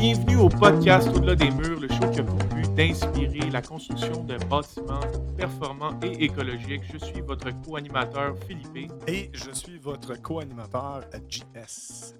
[0.00, 4.24] Bienvenue au podcast Au-delà des murs, le show qui a pour but d'inspirer la construction
[4.24, 5.02] d'un bâtiment
[5.36, 6.84] performant et écologique.
[6.90, 8.92] Je suis votre co-animateur Philippe.
[9.06, 12.14] Et je suis votre co-animateur JS.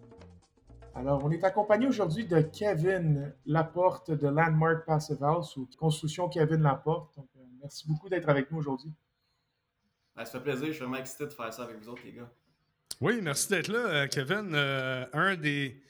[0.95, 6.60] Alors, on est accompagné aujourd'hui de Kevin Laporte de Landmark Passive House ou Construction Kevin
[6.60, 7.16] Laporte.
[7.16, 8.92] Donc, euh, merci beaucoup d'être avec nous aujourd'hui.
[10.19, 12.30] ça fait plaisir, je suis vraiment excité de faire ça avec vous autres, les gars.
[13.01, 14.51] Oui, merci d'être là, euh, Kevin.
[14.52, 15.80] Euh, un, des,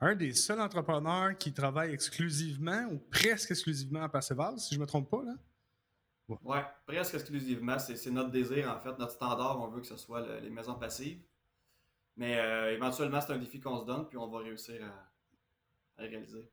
[0.00, 4.82] un des seuls entrepreneurs qui travaille exclusivement ou presque exclusivement à House, si je ne
[4.82, 5.22] me trompe pas.
[5.24, 5.34] Là?
[6.28, 7.78] Oui, presque exclusivement.
[7.78, 8.98] C'est notre désir, en fait.
[8.98, 11.20] Notre standard, on veut que ce soit les maisons passives.
[12.16, 14.80] Mais euh, éventuellement, c'est un défi qu'on se donne, puis on va réussir
[15.98, 16.50] à, le réaliser.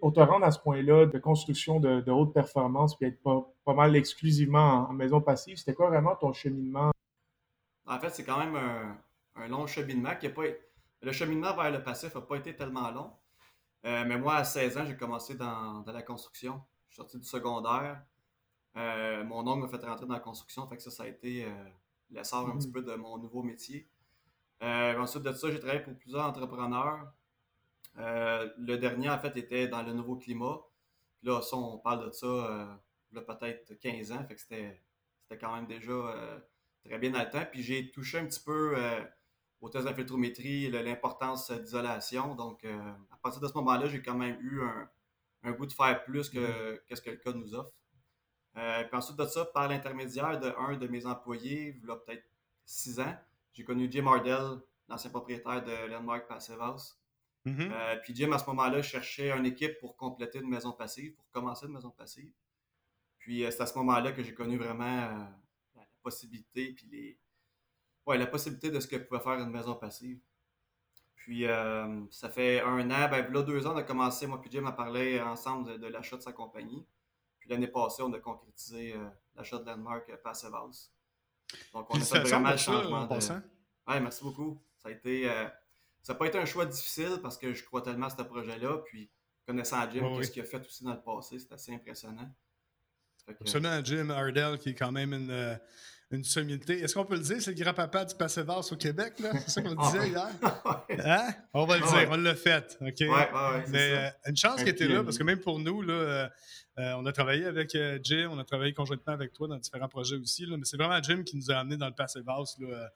[0.00, 3.74] Pour te rendre à ce point-là de construction de, haute performance, puis être pas, pas
[3.74, 6.92] mal exclusivement en, maison passive, c'était quoi vraiment ton cheminement?
[7.86, 10.42] En fait, c'est quand même un, long cheminement qui pas.
[11.02, 13.12] Le cheminement vers le passif n'a pas été tellement long.
[13.84, 16.60] Euh, mais moi, à 16 ans, j'ai commencé dans, la construction.
[16.88, 18.02] Je suis sorti du secondaire.
[18.76, 21.46] Euh, mon oncle m'a fait rentrer dans la construction, fait que ça, ça a été
[22.10, 22.72] l'essor un petit mm.
[22.72, 23.88] peu de mon nouveau métier.
[24.62, 27.12] Euh, ensuite de ça, j'ai travaillé pour plusieurs entrepreneurs.
[27.98, 30.60] Euh, le dernier, en fait, était dans le nouveau climat.
[31.18, 32.66] Puis là, ça, on parle de ça euh,
[33.12, 34.24] peut-être 15 ans.
[34.26, 34.82] Fait que c'était,
[35.40, 36.42] quand même déjà
[36.84, 37.44] très bien dans le temps.
[37.50, 38.76] Puis j'ai touché un petit peu
[39.60, 42.34] au test d'infiltrométrie, l'importance d'isolation.
[42.34, 44.60] Donc, à partir de ce moment-là, j'ai quand même eu
[45.42, 46.80] un, goût de faire plus que, mm-hmm.
[46.86, 47.72] que ce que le code nous offre.
[48.54, 52.24] puis ensuite de ça, par l'intermédiaire de un de mes employés, il y a peut-être
[52.64, 53.16] six ans,
[53.52, 56.98] j'ai connu Jim Ardell, l'ancien propriétaire de Landmark Passive House.
[57.44, 57.72] Mm-hmm.
[57.72, 61.28] Euh, puis Jim, à ce moment-là, cherchait une équipe pour compléter une maison passive, pour
[61.30, 62.32] commencer une maison passive.
[63.18, 65.24] Puis euh, c'est à ce moment-là que j'ai connu vraiment euh,
[65.76, 67.18] la possibilité, puis les...
[68.08, 70.18] ouais, la possibilité de ce que pouvait faire une maison passive.
[71.14, 71.44] Puis
[72.10, 74.72] ça fait un an, ben là, deux ans, on a commencé, moi puis Jim, à
[74.72, 76.86] parler ensemble de, l'achat de sa compagnie.
[77.38, 78.94] Puis l'année passée, on a concrétisé
[79.36, 80.90] l'achat de Landmark Passive House.
[81.72, 83.06] Donc, on a fait vraiment le changement.
[83.06, 83.14] De...
[83.14, 84.60] Ouais, merci beaucoup.
[84.76, 85.30] Ça a été.
[85.30, 85.46] Euh,
[86.02, 88.78] ça n'a pas été un choix difficile parce que je crois tellement à ce projet-là.
[88.86, 89.10] Puis,
[89.46, 92.30] connaissant Jim, qu'est-ce qu'il a fait aussi dans le passé, c'est assez impressionnant.
[93.26, 95.54] Absolument, Jim Ardell, qui est quand même une, euh,
[96.10, 96.80] une sommité.
[96.80, 99.30] Est-ce qu'on peut le dire, c'est le grand-papa du Passevas au Québec, là?
[99.40, 100.28] C'est ça qu'on disait hier?
[101.04, 101.34] Hein?
[101.52, 103.00] On va le dire, on l'a fait, OK?
[103.68, 106.28] Mais euh, une chance qu'il était là, parce que même pour nous, là, euh,
[106.78, 110.16] euh, on a travaillé avec Jim, on a travaillé conjointement avec toi dans différents projets
[110.16, 112.90] aussi, là, mais c'est vraiment Jim qui nous a amenés dans le Passevas, là.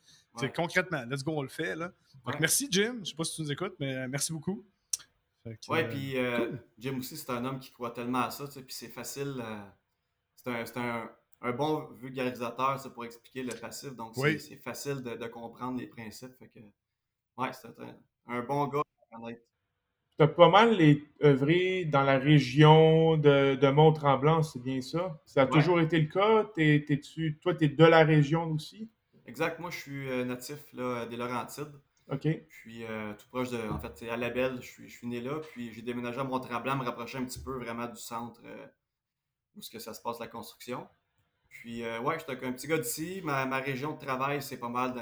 [0.56, 1.92] Concrètement, let's go, on le fait, là.
[2.24, 2.94] Donc, merci, Jim.
[2.94, 4.64] Je ne sais pas si tu nous écoutes, mais merci beaucoup.
[5.68, 6.16] Oui, puis
[6.78, 9.42] Jim aussi, c'est un homme qui croit tellement à ça, puis c'est facile.
[10.36, 11.10] c'est un un
[11.50, 13.96] bon vulgarisateur, c'est pour expliquer le passif.
[13.96, 16.34] Donc, c'est facile de, comprendre les principes.
[16.38, 16.60] Fait que,
[17.38, 17.68] ouais, c'est
[18.28, 18.82] un, bon gars.
[20.16, 20.78] Tu as pas mal
[21.24, 25.20] œuvré dans la région de, de Mont-Tremblant, c'est bien ça?
[25.26, 26.44] Ça a toujours été le cas?
[26.54, 28.88] Tu toi, tu es de la région aussi?
[29.26, 29.58] Exact.
[29.58, 31.72] Moi, je suis euh, natif là, des Laurentides.
[32.10, 32.28] OK.
[32.48, 33.68] Puis, euh, tout proche de.
[33.70, 35.40] En fait, c'est à La Belle, je suis, je suis né là.
[35.52, 38.66] Puis, j'ai déménagé à Mont-Tremblant, me rapprocher un petit peu vraiment du centre euh,
[39.56, 40.86] où ce que ça se passe, la construction.
[41.62, 43.20] Puis, euh, ouais, je suis un petit gars d'ici.
[43.22, 45.00] Ma, ma, région de travail, c'est pas mal de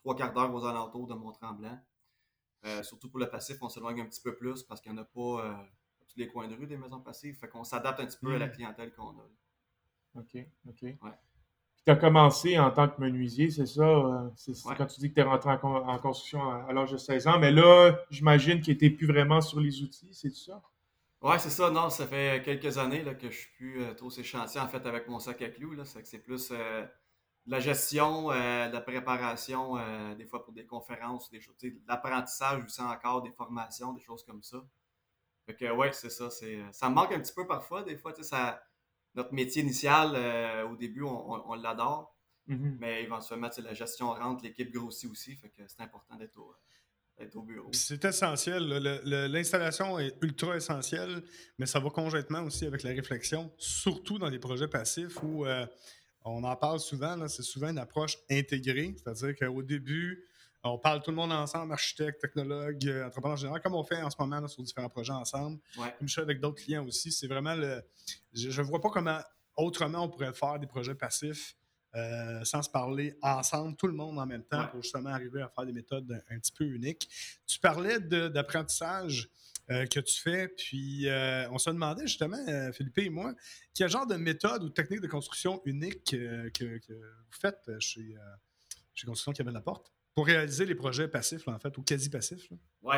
[0.00, 1.80] trois quarts d'heure aux alentours de Mont-Tremblant.
[2.66, 5.00] Euh, surtout pour le passif, on s'éloigne un petit peu plus parce qu'il n'y en
[5.00, 5.54] a pas euh,
[6.06, 7.38] tous les coins de rue des maisons passives.
[7.38, 8.52] Fait qu'on s'adapte un petit peu à la hmm.
[8.52, 10.20] clientèle qu'on a.
[10.20, 10.36] OK,
[10.68, 10.82] OK.
[10.82, 10.96] Ouais.
[11.00, 13.82] Puis tu as commencé en tant que menuisier, c'est ça?
[13.82, 16.98] Euh, c'est quand tu dis que tu es rentré en, construction à, à l'âge de
[16.98, 17.38] 16 ans.
[17.38, 20.60] Mais là, j'imagine qu'il n'était plus vraiment sur les outils, c'est ça?
[21.22, 21.70] Ouais, c'est ça.
[21.70, 24.66] Non, ça fait quelques années là, que je suis plus euh, trop ces chantiers en
[24.66, 25.74] fait avec mon sac à clous.
[25.74, 25.84] Là.
[25.84, 26.82] C'est, c'est plus euh,
[27.46, 29.76] de la gestion, euh, de la préparation,
[30.16, 34.24] des fois pour des conférences, des choses, de l'apprentissage aussi encore, des formations, des choses
[34.24, 34.64] comme ça.
[35.46, 36.28] Fait que ouais, c'est ça.
[36.28, 37.82] C'est, ça me manque un petit peu parfois.
[37.82, 38.60] Des fois, ça,
[39.14, 40.16] notre métier initial,
[40.70, 42.16] au début, on, l'adore.
[42.48, 42.76] Mm-hmm.
[42.78, 45.34] Mais éventuellement, la gestion rentre, l'équipe grossit aussi.
[45.36, 46.54] Fait que c'est important d'être au,
[47.72, 48.64] c'est essentiel.
[49.04, 51.22] L'installation est ultra essentielle,
[51.58, 55.66] mais ça va conjointement aussi avec la réflexion, surtout dans les projets passifs où euh,
[56.24, 57.28] on en parle souvent.
[57.28, 60.26] C'est souvent une approche intégrée, c'est-à-dire qu'au début,
[60.64, 64.10] on parle tout le monde ensemble, architecte, technologue, euh, entrepreneur général, comme on fait en
[64.10, 65.58] ce moment sur différents projets ensemble.
[65.98, 67.10] Comme je fais avec d'autres clients aussi.
[67.10, 67.82] C'est vraiment le.
[68.32, 69.18] Je ne vois pas comment
[69.56, 71.56] autrement on pourrait faire des projets passifs
[71.94, 75.48] euh, sans se parler ensemble, tout le monde en même temps, pour justement arriver à
[75.48, 77.08] faire des méthodes un, petit peu uniques.
[77.46, 79.28] Tu parlais d'apprentissage
[79.70, 83.34] euh, que tu fais, puis euh, on se demandait justement, Philippe et moi,
[83.74, 88.16] quel genre de méthode ou technique de construction unique que, vous faites chez,
[88.94, 92.48] chez Construction la Porte pour réaliser les projets passifs, en fait, ou quasi passifs.
[92.82, 92.96] Oui.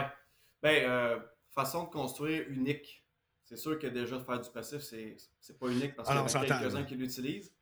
[0.63, 1.21] Bien,
[1.51, 3.05] façon de construire unique.
[3.45, 6.85] C'est sûr que déjà faire du passif, c'est pas unique parce qu'il y a quelques-uns
[6.85, 7.53] qui l'utilisent.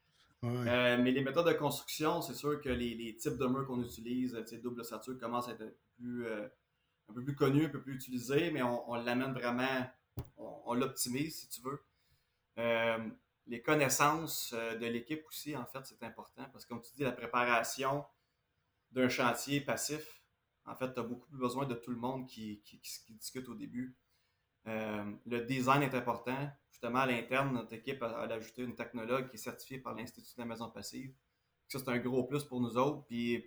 [0.44, 4.34] Euh, mais les méthodes de construction, c'est sûr que les, types de murs qu'on utilise,
[4.62, 6.48] double sature, commencent à être plus, euh,
[7.08, 9.86] un peu plus connus, un peu plus utilisés, mais on, l'amène vraiment,
[10.36, 11.80] on, l'optimise si tu veux.
[12.58, 12.98] Euh,
[13.46, 17.12] les connaissances de l'équipe aussi, en fait, c'est important parce que, comme tu dis, la
[17.12, 18.04] préparation
[18.90, 20.22] d'un chantier passif,
[20.64, 22.62] en fait, tu as beaucoup plus besoin de tout le monde qui,
[23.08, 23.96] discute au début.
[24.66, 26.48] Le design est important
[26.82, 30.40] justement, à l'interne, notre équipe a, ajouté une technologue qui est certifiée par l'Institut de
[30.40, 31.14] la maison passive.
[31.68, 33.04] Ça, c'est un gros plus pour nous autres.
[33.06, 33.44] Puis,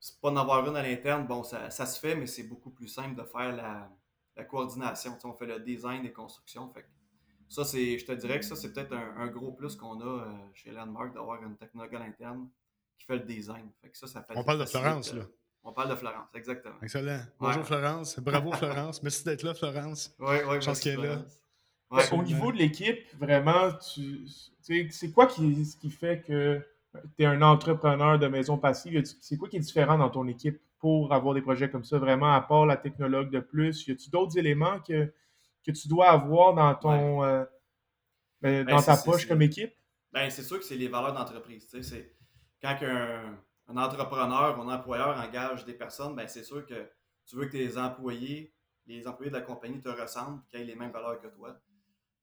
[0.00, 2.88] c'est pas d'en avoir une à l'interne, bon, ça, se fait, mais c'est beaucoup plus
[2.88, 5.16] simple de faire la, coordination.
[5.22, 6.68] on fait le design des constructions.
[6.72, 6.84] Fait
[7.48, 10.34] ça, c'est, je te dirais que ça, c'est peut-être un, gros plus qu'on a euh,
[10.52, 12.50] chez Landmark d'avoir une technologue à l'interne
[12.98, 13.70] qui fait le design.
[13.92, 15.22] ça, ça on parle de Florence, là.
[15.68, 16.76] On parle de Florence, exactement.
[16.80, 17.20] Excellent.
[17.40, 18.18] Bonjour Florence.
[18.20, 19.02] Bravo Florence.
[19.02, 20.14] Merci d'être là, Florence.
[20.20, 21.18] Oui, oui, Je pense qu'elle est là
[22.12, 24.26] au niveau de l'équipe, vraiment, tu,
[24.90, 26.60] c'est quoi qui, ce qui fait que
[27.16, 29.02] tu es un entrepreneur de maison passive?
[29.20, 32.32] C'est quoi qui est différent dans ton équipe pour avoir des projets comme ça, vraiment,
[32.34, 33.86] à part la technologue de plus?
[33.86, 35.12] Y a-tu d'autres éléments que,
[35.64, 37.44] que tu dois avoir dans ton euh,
[38.40, 39.72] ben, ben, dans ta poche comme équipe?
[40.12, 41.68] Ben, c'est sûr que c'est les valeurs d'entreprise.
[42.62, 46.88] Quand un, un, entrepreneur un employeur engage des personnes, ben, c'est sûr que
[47.26, 48.54] tu veux que tes employés,
[48.86, 51.58] les employés de la compagnie te ressemblent qu'ils aient les mêmes valeurs que toi.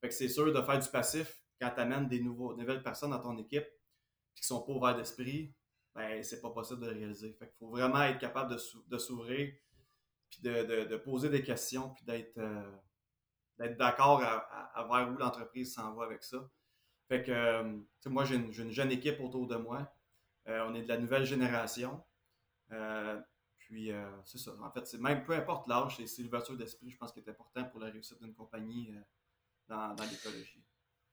[0.02, 3.20] Fait que c'est sûr de faire du passif quand tu amènes des nouvelles personnes dans
[3.20, 3.68] ton équipe
[4.36, 5.54] qui sont pas ouverts d'esprit,
[5.96, 7.34] ben c'est pas possible de réaliser.
[7.34, 9.54] Fait qu'il faut vraiment être capable de, s'ouvrir,
[10.30, 12.72] puis de, poser des questions, puis d'être euh,
[13.78, 16.50] d'accord à, vers où l'entreprise s'en va avec ça.
[17.08, 19.94] Fait que euh, moi j'ai une, jeune équipe autour de moi.
[20.48, 22.04] Euh, on est de la nouvelle génération.
[23.58, 23.92] puis
[24.26, 24.52] c'est ça.
[24.62, 27.64] En fait, c'est même peu importe l'âge, c'est l'ouverture d'esprit, je pense, qui est important
[27.66, 28.94] pour la réussite d'une compagnie
[29.68, 30.64] dans, l'écologie.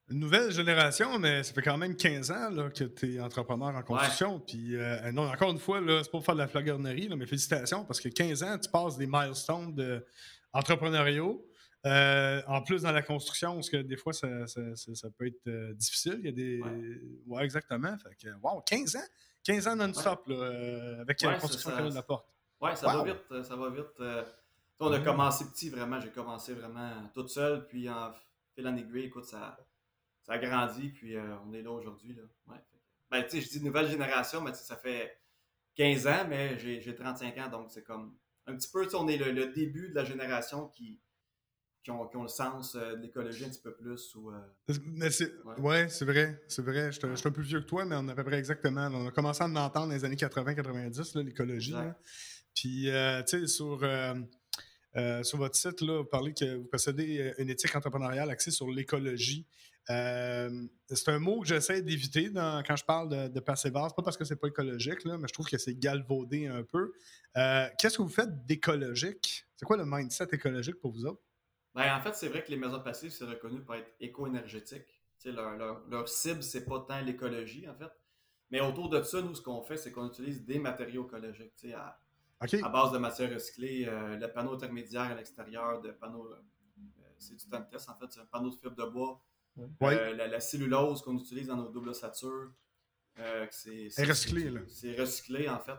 [0.09, 3.69] Une nouvelle génération, mais ça fait quand même 15 ans là, que tu es entrepreneur
[3.69, 4.41] en construction.
[4.41, 8.00] Puis, euh, non, encore une fois, c'est pour faire de la flagornerie, mais félicitations parce
[8.00, 10.05] que 15 ans, tu passes des milestones de
[10.53, 11.47] entrepreneuriaux.
[11.87, 14.29] Euh, en plus, dans la construction, parce que des fois, ça,
[15.17, 16.17] peut être euh, difficile.
[16.19, 16.62] Il y a des.
[17.27, 17.97] Ouais, exactement.
[17.99, 19.09] Fait que, wow, 15 ans!
[19.44, 20.31] 15 ans non-stop
[21.00, 22.27] avec la construction de la porte.
[22.61, 23.43] Oui, ça va vite.
[23.43, 24.27] Ça va vite.
[24.81, 25.05] on a mm.
[25.05, 25.99] commencé petit, vraiment.
[26.00, 27.67] J'ai commencé vraiment toute seule.
[27.67, 28.12] Puis en
[28.55, 29.56] fil en aiguille, écoute, ça,
[30.23, 32.15] ça a grandi, puis euh, on est là aujourd'hui.
[32.15, 32.23] Là.
[32.47, 32.61] Ouais.
[33.11, 35.21] Ben, tu sais, je dis nouvelle génération, mais ça fait
[35.77, 38.17] 15 ans, mais j'ai 35 ans, donc c'est comme
[38.47, 41.00] un petit peu, on est le, début de la génération qui,
[41.82, 44.15] qui, ont, qui ont le sens euh, de l'écologie un petit peu plus.
[44.15, 46.93] Ou, euh, mais c'est, ouais, c'est vrai, c'est vrai.
[46.93, 48.88] Je suis un peu plus vieux que toi, mais on a à peu près exactement.
[48.93, 51.75] On a commencé à en entendre dans les années 80-90, l'écologie.
[52.55, 53.82] Puis, tu sais, sur
[54.97, 58.50] euh, sur votre site, là, vous parlez que vous possédez euh, une éthique entrepreneuriale axée
[58.50, 59.47] sur l'écologie.
[59.88, 64.17] Euh, c'est un mot que j'essaie d'éviter quand je parle de, de Persévérance, pas parce
[64.17, 66.93] que c'est pas écologique, là, mais je trouve que c'est galvaudé un peu.
[67.79, 69.47] Qu'est-ce que vous faites d'écologique?
[69.56, 71.23] C'est quoi le mindset écologique pour vous autres?
[71.75, 75.02] Ben, en fait, c'est vrai que les maisons passives, c'est reconnu pour être éco-énergétique.
[75.25, 77.93] Leur, leur, leur, cible, c'est pas tant l'écologie, en fait.
[78.50, 81.52] Mais autour de ça, nous, ce qu'on fait, c'est qu'on utilise des matériaux écologiques.
[81.75, 82.00] À,
[82.41, 83.86] à base de matière recyclée.
[83.86, 88.20] Euh, le panneau intermédiaire à l'extérieur de panneaux, euh, c'est du test en fait, c'est
[88.20, 89.22] un panneau de fibre de bois.
[89.82, 92.53] Euh, la, cellulose qu'on utilise dans nos doubles ossature,
[93.50, 94.53] c'est recyclé.
[94.69, 95.79] C'est recyclé en fait.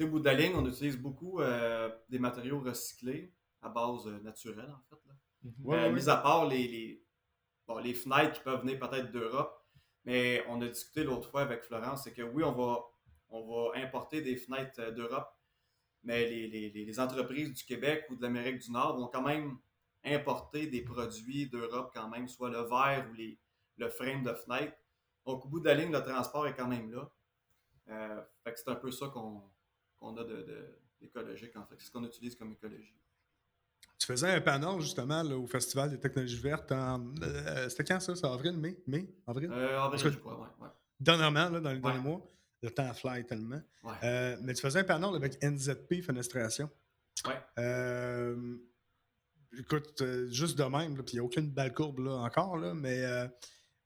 [0.00, 1.40] au bout de la ligne, on utilise beaucoup
[2.08, 3.34] des matériaux recyclés
[3.66, 5.02] à base naturelle en fait.
[5.06, 5.86] Là.
[5.88, 5.94] Mhm.
[5.94, 7.04] mis à part les, les,
[7.82, 9.64] les fenêtres qui peuvent venir peut-être d'Europe,
[10.04, 12.84] mais on a discuté l'autre fois avec Florence, c'est que oui, on va
[13.28, 15.28] on va importer des fenêtres euh, d'Europe,
[16.02, 19.58] mais les, entreprises du Québec ou de l'Amérique du Nord vont quand même
[20.04, 23.38] importer des produits d'Europe quand même, soit le verre ou les,
[23.76, 24.76] le frame de fenêtre.
[25.26, 27.10] Donc, au bout de la ligne, le transport est quand même là.
[27.88, 28.22] Euh,
[28.54, 30.24] c'est un peu ça qu'on a
[31.00, 31.74] d'écologique, de, en fait.
[31.78, 32.96] C'est ce qu'on utilise comme écologie.
[33.98, 37.02] Tu faisais un panel justement au Festival des technologies vertes en.
[37.22, 38.14] Euh, c'était quand ça?
[38.14, 38.76] C'est avril, mai?
[38.86, 39.08] Mai?
[39.26, 39.50] Avril?
[39.52, 40.68] avril, je crois, ouais,
[41.00, 42.20] Dernièrement, dans les derniers mois.
[42.62, 43.60] Le temps fly tellement.
[44.02, 46.70] Euh, mais tu faisais un panel avec NZP Fenestration.
[47.26, 47.38] Ouais.
[47.58, 48.56] Euh,
[49.58, 52.74] écoute, euh, juste de même, puis il n'y a aucune belle courbe là, encore, là,
[52.74, 53.04] mais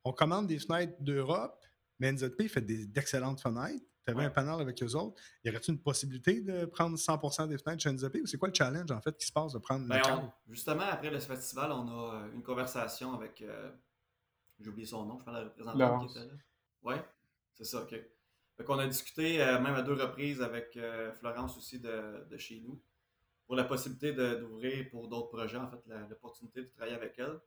[0.05, 1.65] on commande des fenêtres d'Europe,
[1.99, 3.85] mais NZP fait d'excellentes fenêtres.
[4.07, 5.21] Tu avais un panel avec eux autres.
[5.45, 8.55] Y aurait-il une possibilité de prendre 100% des fenêtres chez NZP ou c'est quoi le
[8.55, 12.29] challenge en fait qui se passe de prendre ben, Justement, après le festival, on a
[12.33, 13.45] une conversation avec.
[14.59, 16.35] J'ai oublié son nom, je parle de la représentante qui était là.
[16.83, 16.95] Oui,
[17.55, 17.95] c'est ça, ok.
[18.69, 22.81] On a discuté euh, même à deux reprises avec euh, Florence aussi de, chez nous
[23.47, 27.41] pour la possibilité d'ouvrir pour d'autres projets, en fait, l'opportunité de travailler avec elle.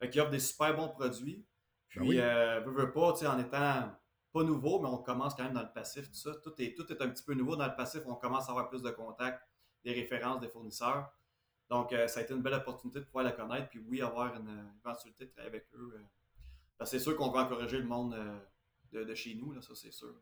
[0.00, 1.44] Fait qu'ils offrent des super bons produits.
[1.94, 3.92] Ben Puis, euh, veux, pas, en étant
[4.32, 6.34] pas nouveau, mais on commence quand même dans le passif, tout ça.
[6.42, 8.00] Tout est, tout est un petit peu nouveau dans le passif.
[8.06, 9.42] On commence à avoir plus de contacts,
[9.84, 11.12] des références, des fournisseurs.
[11.68, 13.68] Donc, euh, ça a été une belle opportunité de pouvoir la connaître.
[13.68, 15.94] Puis, oui, avoir une, éventualité de travailler avec eux.
[15.96, 16.84] Euh.
[16.84, 18.16] c'est sûr qu'on va encourager le monde
[18.92, 20.14] de, de, chez nous, là, ça, c'est sûr.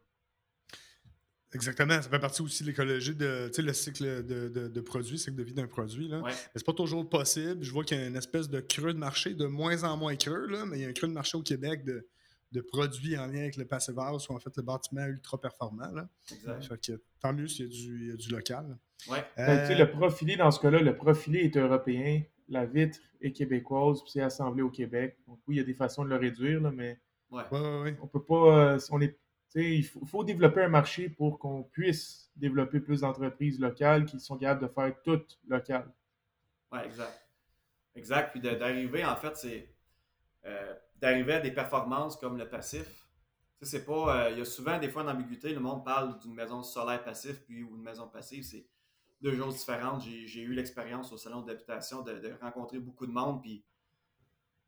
[1.52, 2.00] Exactement.
[2.00, 5.42] Ça fait partie aussi de l'écologie, de le cycle de, de, de, produit, cycle de
[5.42, 6.06] vie d'un produit.
[6.06, 6.22] Là.
[6.24, 7.64] Mais c'est pas toujours possible.
[7.64, 10.14] Je vois qu'il y a une espèce de creux de marché, de moins en moins
[10.14, 12.08] creux, là, mais il y a un creux de marché au Québec de,
[12.52, 15.90] de produits en lien avec le Passive House ou en fait le bâtiment ultra performant.
[15.92, 16.08] Là.
[16.32, 16.64] Exact.
[16.64, 18.76] Fait que, tant mieux s'il y, a du, local.
[19.08, 19.24] Ouais.
[19.36, 24.12] Ben, le profilé, dans ce cas-là, le profilé est européen, la vitre est québécoise, puis
[24.12, 25.16] c'est assemblé au Québec.
[25.28, 27.44] Donc oui, il y a des façons de le réduire, là, mais ouais.
[27.52, 28.74] Ouais, on peut pas.
[28.74, 29.16] Euh, on est
[29.56, 34.62] il faut, développer un marché pour qu'on puisse développer plus d'entreprises locales qui sont capables
[34.62, 35.90] de faire tout local.
[36.70, 37.26] Oui, exact.
[37.96, 38.30] Exact.
[38.30, 39.74] Puis d'arriver, en fait, c'est
[40.44, 43.06] euh, d'arriver à des performances comme le passif.
[43.62, 44.26] C'est pas.
[44.26, 47.02] Euh, il y a souvent des fois une ambiguïté, le monde parle d'une maison solaire
[47.02, 48.42] passif puis ou une maison passive.
[48.42, 48.66] C'est
[49.20, 50.02] deux choses différentes.
[50.02, 53.64] J'ai eu l'expérience au salon d'habitation de, rencontrer beaucoup de monde puis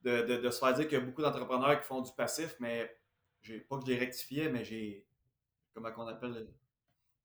[0.03, 2.95] de, se faire dire qu'il y a beaucoup d'entrepreneurs qui font du passif, mais
[3.41, 5.07] j'ai pas que je les rectifiais, mais j'ai.
[5.73, 6.49] Comment qu'on appelle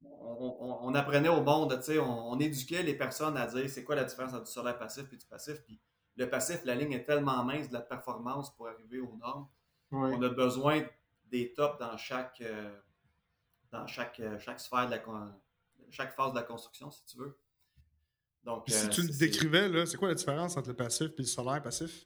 [0.01, 4.33] on, apprenait au monde, sais, on, éduquait les personnes à dire c'est quoi la différence
[4.33, 5.61] entre du solaire passif et du passif.
[5.63, 5.81] Puis
[6.17, 9.47] le passif, la ligne est tellement mince de la performance pour arriver aux normes.
[9.91, 10.83] On a besoin
[11.25, 12.75] des tops dans chaque euh,
[13.71, 15.03] dans chaque, euh, chaque sphère de la
[15.89, 17.37] chaque phase de la construction, si tu veux.
[18.43, 21.21] Donc, si euh, tu le décrivais, là, c'est quoi la différence entre le passif et
[21.21, 22.05] le solaire passif?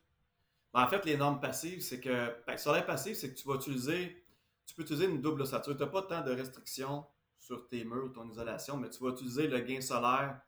[0.74, 2.36] Ben, en fait, les normes passives, c'est que.
[2.46, 4.24] Ben, solaire passif, c'est que tu vas utiliser.
[4.66, 5.76] Tu peux utiliser une double ossature.
[5.76, 7.06] Tu n'as pas tant de restrictions
[7.38, 10.40] sur tes murs ou ton isolation, mais tu vas utiliser le gain solaire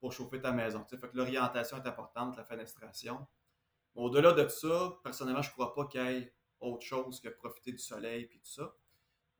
[0.00, 0.84] pour chauffer ta maison.
[0.84, 3.26] Fait que l'orientation est importante, la fenestration.
[3.94, 7.72] Au-delà de ça, personnellement, je ne crois pas qu'il y ait autre chose que profiter
[7.72, 8.74] du soleil et tout ça.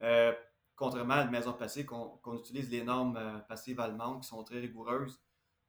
[0.02, 0.32] Euh,
[0.76, 4.60] contrairement à une maison passive, qu'on utilise les normes euh, passives allemandes qui sont très
[4.60, 5.20] rigoureuses,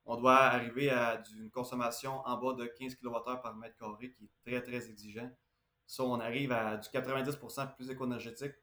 [0.06, 4.24] on doit arriver à une consommation en bas de 15 kWh par mètre carré qui
[4.26, 5.30] est très, très exigeant.
[5.86, 8.56] Ça, on arrive à du 90% plus éco-énergétique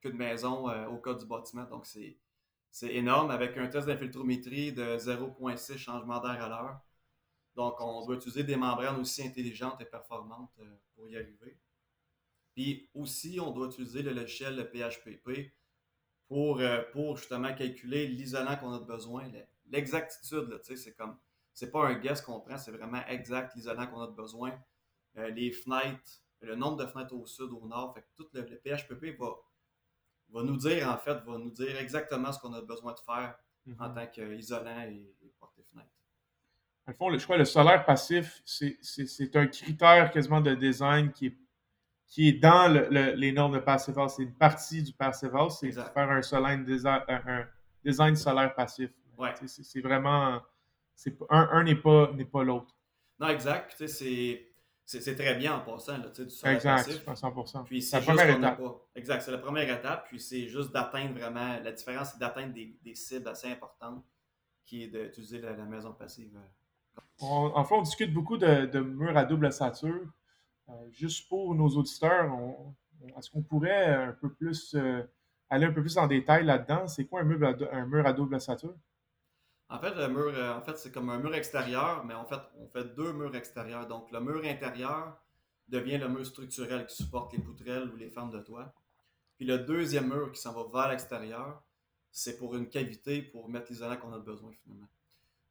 [0.00, 1.64] qu'une maison euh, au cas du bâtiment.
[1.64, 2.18] Donc, c'est,
[2.82, 6.80] énorme avec un test d'infiltrométrie de 0,6 changement d'air à l'heure.
[7.54, 11.58] Donc, on doit utiliser des membranes aussi intelligentes et performantes euh, pour y arriver.
[12.54, 15.52] Puis aussi, on doit utiliser le logiciel PHPP
[16.28, 19.30] pour, euh, pour justement calculer l'isolant qu'on a besoin,
[19.70, 21.16] l'exactitude, c'est comme,
[21.52, 24.52] c'est pas un guess qu'on prend, c'est vraiment exact l'isolant qu'on a besoin.
[25.16, 28.44] Euh, les fenêtres, le nombre de fenêtres au sud, au nord, fait que tout le,
[28.44, 29.34] PHPP va,
[30.32, 33.36] va nous dire, en fait, va nous dire exactement ce qu'on a besoin de faire
[33.78, 33.94] en mhm.
[33.94, 35.90] tant qu'isolant et, et porte-fenêtre.
[36.86, 41.10] Dans le fond, je crois que le solaire passif, c'est un critère quasiment de design
[41.10, 41.36] qui est,
[42.06, 46.22] qui est dans les normes de Passive C'est une partie du Passive c'est faire un,
[46.22, 46.60] solaire,
[47.08, 47.44] un
[47.84, 48.90] design solaire passif.
[49.18, 49.34] Ouais.
[49.44, 50.40] C'est vraiment.
[51.28, 52.74] Un, un n'est pas, pas l'autre.
[53.18, 53.74] Non, exact.
[53.86, 54.46] C'est
[54.86, 57.64] très bien en passant, là, du sol Exact, 100%.
[57.64, 58.60] Puis c'est la première étape.
[58.94, 60.06] Exact, c'est la première étape.
[60.08, 61.58] Puis c'est juste d'atteindre vraiment.
[61.62, 64.04] La différence, c'est d'atteindre des, des, cibles assez importantes,
[64.64, 66.38] qui est d'utiliser la, maison passive.
[67.20, 70.06] en fait, on discute beaucoup de, de murs à double ossature.
[70.68, 72.32] Euh, juste pour nos auditeurs,
[73.16, 75.02] est-ce qu'on pourrait un peu plus euh,
[75.48, 76.88] aller un peu plus en détail là-dedans?
[76.88, 78.74] C'est quoi un mur à, un mur à double ossature?
[79.68, 82.40] En fait, le mur, euh, en fait, c'est comme un mur extérieur, mais en fait,
[82.56, 83.86] on fait deux murs extérieurs.
[83.88, 85.20] Donc, le mur intérieur
[85.68, 88.72] devient le mur structurel qui supporte les poutrelles ou les fentes de toit.
[89.36, 91.62] Puis le deuxième mur qui s'en va vers l'extérieur,
[92.12, 94.88] c'est pour une cavité pour mettre l'isolant qu'on a besoin finalement.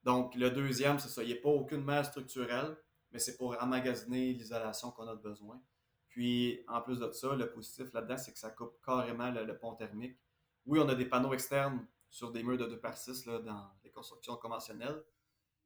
[0.03, 1.21] Donc, le deuxième, c'est ça.
[1.21, 2.77] Il n'y a pas aucune masse structurelle,
[3.11, 5.61] mais c'est pour emmagasiner l'isolation qu'on a besoin.
[6.07, 9.75] Puis, en plus de ça, le positif là-dedans, c'est que ça coupe carrément le pont
[9.75, 10.17] thermique.
[10.65, 13.71] Oui, on a des panneaux externes sur des murs de 2 par 6 là, dans
[13.83, 15.03] les constructions conventionnelles.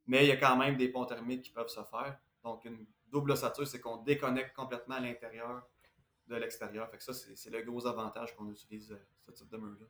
[0.07, 2.17] Mais il y a quand même des ponts thermiques qui peuvent se faire.
[2.43, 5.67] Donc, une double ossature, c'est qu'on déconnecte complètement l'intérieur
[6.27, 6.89] de l'extérieur.
[6.89, 9.85] Fait que ça, c'est le gros avantage qu'on utilise euh, ce type de mur-là.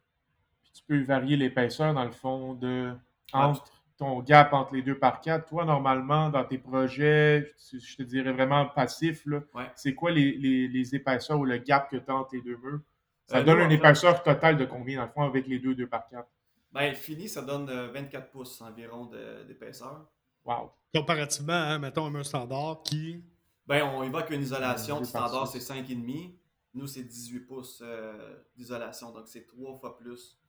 [0.73, 2.93] Tu peux varier l'épaisseur, dans le fond, de
[3.33, 3.65] entre
[3.97, 5.47] ton gap entre les deux par quatre.
[5.49, 9.27] Toi, normalement, dans tes projets, je te dirais vraiment passif,
[9.75, 10.31] c'est quoi les,
[10.67, 12.79] les, épaisseurs ou le gap que tu as entre les deux murs?
[13.27, 15.85] Ça euh, donne une épaisseur totale de combien, dans le fond, avec les deux 2
[15.87, 16.27] par 4?
[16.71, 19.09] Ben, fini, ça donne 24 euh, pouces environ
[19.47, 20.07] d'épaisseur.
[20.45, 20.71] Wow.
[20.93, 23.23] Comparativement à, mettons, un mur standard qui.
[23.65, 24.99] Ben, on évoque une isolation.
[24.99, 26.33] du standard, c'est 5,5.
[26.75, 29.11] Nous, c'est 18 pouces euh, d'isolation.
[29.11, 30.39] Donc, c'est trois fois plus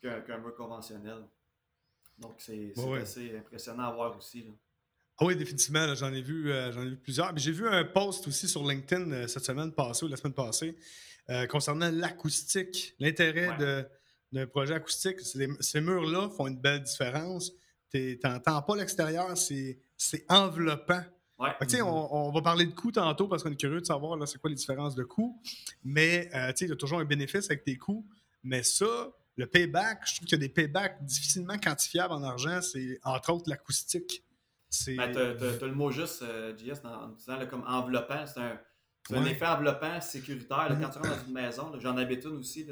[0.00, 1.24] qu'un mur conventionnel.
[2.18, 4.46] Donc, c'est assez impressionnant à voir aussi.
[5.18, 5.94] Ah oui, définitivement.
[5.94, 7.36] J'en ai, vu, euh, ai vu plusieurs.
[7.36, 10.76] J'ai vu un post aussi sur LinkedIn euh, cette semaine passée ou la semaine passée
[11.30, 13.56] euh, concernant l'acoustique, l'intérêt
[14.34, 15.20] d'un projet acoustique.
[15.20, 17.52] ces murs-là font une belle différence.
[17.90, 19.78] Tu n'entends pas l'extérieur, c'est
[20.28, 21.02] enveloppant.
[21.38, 21.50] Ouais.
[21.82, 24.56] on, va parler de coûts tantôt parce qu'on est curieux de savoir c'est quoi les
[24.56, 25.40] différences de coûts.
[25.82, 26.28] Mais
[26.60, 28.06] il y a toujours un bénéfice avec tes coûts.
[28.42, 32.60] Mais ça, le payback, je trouve qu'il y a des paybacks difficilement quantifiables en argent.
[32.60, 34.24] C'est entre autres l'acoustique.
[34.88, 38.24] Ben, tu as, le mot juste, euh, JS, en disant comme enveloppant.
[38.26, 40.68] C'est un, effet enveloppant sécuritaire.
[40.80, 42.66] quand tu rentres dans une maison, j'en habite une aussi.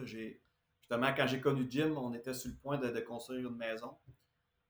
[0.92, 3.96] Justement, quand j'ai connu Jim, on était sur le point de, construire une maison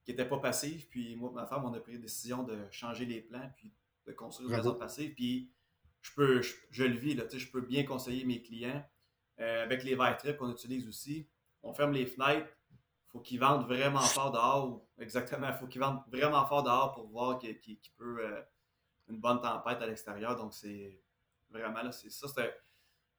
[0.05, 0.87] qui n'était pas passive.
[0.87, 3.73] Puis moi et ma femme, on a pris la décision de changer les plans puis
[4.07, 5.13] de construire une maison passive.
[5.15, 5.51] Puis
[6.01, 8.83] je peux, je, le vis, là, je peux bien conseiller mes clients.
[9.39, 11.27] Euh, avec les verres qu'on utilise aussi,
[11.63, 12.47] on ferme les fenêtres,
[13.07, 14.85] faut qu'ils vendent vraiment fort dehors.
[14.99, 18.41] Exactement, il faut qu'ils vendent vraiment fort dehors pour voir qu'il peut euh,
[19.09, 20.35] une bonne tempête à l'extérieur.
[20.35, 21.01] Donc, c'est
[21.49, 22.27] vraiment là, c'est ça.
[22.27, 22.55] C'est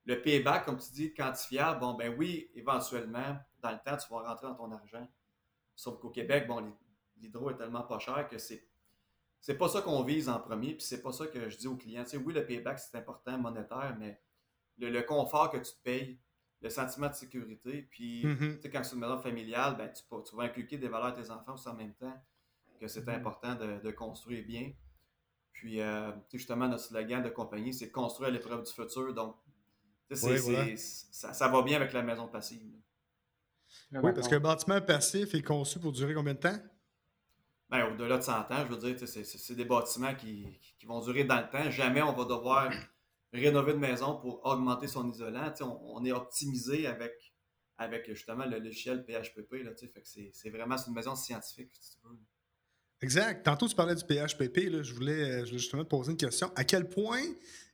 [0.06, 1.80] le payback, comme tu dis, quantifiable.
[1.80, 5.08] Bon, ben oui, éventuellement, dans le temps, tu vas rentrer dans ton argent.
[5.74, 6.72] Sauf qu'au Québec, bon,
[7.16, 8.66] l'hydro est tellement pas cher que c'est.
[9.40, 11.76] C'est pas ça qu'on vise en premier, puis c'est pas ça que je dis aux
[11.76, 12.04] clients.
[12.04, 14.18] Tu sais, oui, le payback, c'est important, monétaire, mais
[14.78, 16.18] le confort que tu te payes,
[16.62, 17.82] le sentiment de sécurité.
[17.90, 18.56] Puis, mm-hmm.
[18.56, 21.12] tu sais, quand c'est une maison familiale, ben, tu, tu, vas inculquer des valeurs à
[21.12, 22.14] tes enfants aussi en même temps,
[22.80, 23.16] que c'est mm-hmm.
[23.16, 24.72] important de, construire bien.
[25.52, 29.12] Puis, euh, justement, notre slogan de compagnie, c'est construire l'épreuve du futur.
[29.12, 29.36] Donc,
[30.12, 32.60] ça, ça, va bien avec la maison passive.
[33.92, 36.58] Oui, parce qu'un bâtiment passif est conçu pour durer combien de temps?
[37.70, 41.24] Ben, au-delà de 100 ans, je veux dire, c'est des bâtiments qui, qui, vont durer
[41.24, 41.70] dans le temps.
[41.70, 42.72] Jamais on va devoir
[43.32, 45.52] rénover une maison pour augmenter son isolant.
[45.60, 47.12] On, est optimisé avec,
[47.78, 49.64] avec justement le logiciel PHPP.
[49.64, 49.70] Là,
[50.04, 52.18] c'est vraiment une maison scientifique, si tu veux.
[53.00, 53.44] Exact.
[53.44, 54.70] Tantôt, tu parlais du PHPP.
[54.70, 56.52] Là, je, voulais, justement te poser une question.
[56.56, 57.22] À quel point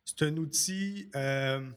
[0.04, 1.68] c'est un outil euh,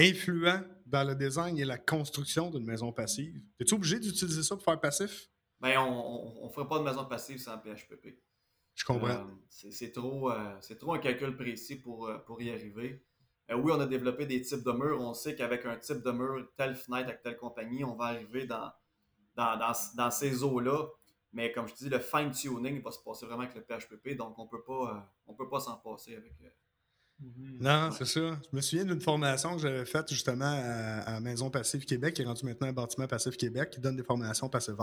[0.00, 3.40] influent dans le design et la construction d'une maison passive?
[3.58, 5.28] Es-tu obligé d'utiliser ça pour faire passif?
[5.60, 8.18] Ben, on ne ferait pas de maison passive sans PHPP.
[8.74, 9.08] Je comprends.
[9.08, 13.04] Euh, c'est trop, euh, trop un calcul précis pour, pour y arriver.
[13.50, 15.00] Euh, oui, on a développé des types de murs.
[15.00, 18.46] On sait qu'avec un type de mur, telle fenêtre avec telle compagnie, on va arriver
[18.46, 18.72] dans,
[19.36, 20.88] dans, ces eaux-là.
[21.32, 24.38] Mais comme je te dis, le fine-tuning va se passer vraiment avec le PHPP, donc
[24.38, 26.34] on peut pas, euh, peut pas s'en passer avec.
[27.22, 27.60] Mm-hmm.
[27.60, 28.40] Non, c'est ça.
[28.50, 30.50] Je me souviens d'une formation que j'avais faite justement
[31.04, 34.02] à, Maison Passive Québec, qui est rendu maintenant un bâtiment Passif Québec, qui donne des
[34.02, 34.76] formations passives.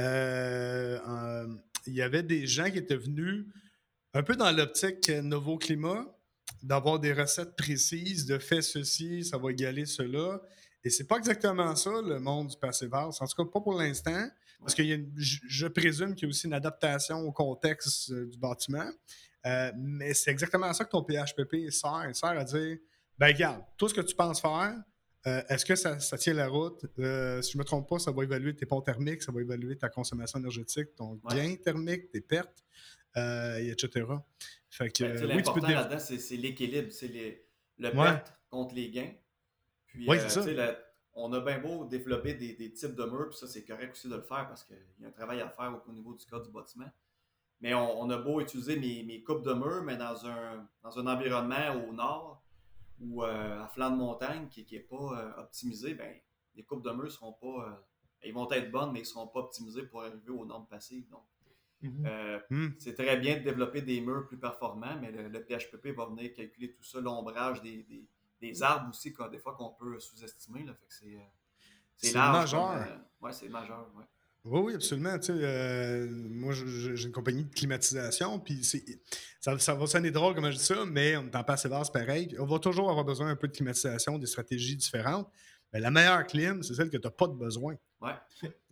[0.00, 1.46] Euh,
[1.86, 3.46] il y avait des gens qui étaient venus
[4.14, 6.06] un peu dans l'optique Nouveau Climat,
[6.62, 10.40] d'avoir des recettes précises de fait ceci, ça va égaler cela.
[10.84, 13.08] Et c'est pas exactement ça, le monde du Passivas.
[13.20, 14.28] En tout cas, pas pour l'instant.
[14.60, 14.82] Parce que
[15.16, 18.88] je, présume qu'il y a aussi une adaptation au contexte euh, du bâtiment.
[19.46, 22.06] Euh, mais c'est exactement ça que ton PHPP sert.
[22.08, 22.78] Il sert à dire
[23.18, 24.74] ben, regarde, tout ce que tu penses faire,
[25.26, 26.80] euh, est-ce que ça, tient la route?
[26.80, 29.76] si je ne me trompe pas, ça va évaluer tes ponts thermiques, ça va évaluer
[29.76, 32.64] ta consommation énergétique, ton gain thermique, tes pertes,
[33.16, 34.04] etc.
[34.68, 37.42] Fait que, ben, L'important là-dedans, c'est l'équilibre, c'est
[37.78, 39.12] le perte contre les gains.
[39.94, 40.74] Puis, euh,
[41.14, 44.16] on a bien beau développer des, types de murs, puis ça, c'est correct aussi de
[44.16, 46.50] le faire parce qu'il y a un travail à faire au, niveau du code du
[46.50, 46.90] bâtiment.
[47.60, 51.86] Mais on, a beau utiliser mes, coupes de murs, mais dans un, dans un environnement
[51.88, 52.42] au nord
[53.00, 56.14] ou euh, à flanc de montagne qui n'est pas euh, optimisé, ben,
[56.54, 57.86] les coupes de murs seront pas.
[58.22, 61.08] ils vont être bonnes, mais ils ne seront pas optimisés pour arriver aux normes passives.
[61.08, 61.24] Donc,
[61.84, 62.06] Mhm.
[62.06, 62.68] Euh, hmm.
[62.78, 66.72] C'est très bien de développer des murs plus performants, mais le, PHPP va venir calculer
[66.72, 67.86] tout ça, l'ombrage des,
[68.40, 70.64] des, arbres aussi, des fois qu'on peut sous-estimer.
[70.88, 72.70] C'est euh, majeur.
[72.72, 72.84] Euh,
[73.20, 73.86] oui, c'est majeur.
[74.44, 75.16] Oui, oui, absolument.
[76.30, 78.62] moi, j'ai une compagnie de climatisation, puis
[79.40, 81.92] ça, ça, va sonner drôle comme je dis ça, mais on est en passe vaste
[81.92, 82.36] pareil.
[82.38, 85.30] On va toujours avoir besoin un peu de climatisation, des stratégies différentes.
[85.72, 87.74] Mais la meilleure clim, c'est celle que tu n'as pas de besoin.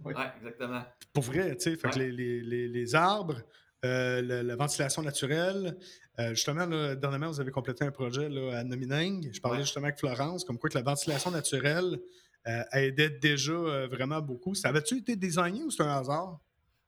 [0.04, 0.82] Oui, ouais, exactement.
[1.12, 3.40] Pour vrai, tu sais, les, les, les, arbres,
[3.84, 5.78] euh, la, ventilation naturelle.
[6.18, 9.32] Euh, justement, là, dernièrement, vous avez complété un projet là, à Nomining.
[9.32, 11.98] Je parlais justement avec Florence, comme quoi que la ventilation naturelle euh,
[12.72, 14.54] aidait déjà euh, vraiment beaucoup.
[14.54, 16.40] Ça avait-tu été designé ou c'est un hasard?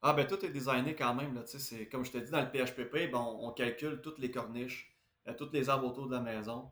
[0.03, 1.35] Ah, ben tout est designé quand même.
[1.35, 1.43] Là,
[1.91, 4.95] comme je t'ai dit, dans le PHPP, bon, on calcule toutes les corniches,
[5.39, 6.71] toutes les arbres autour de la maison.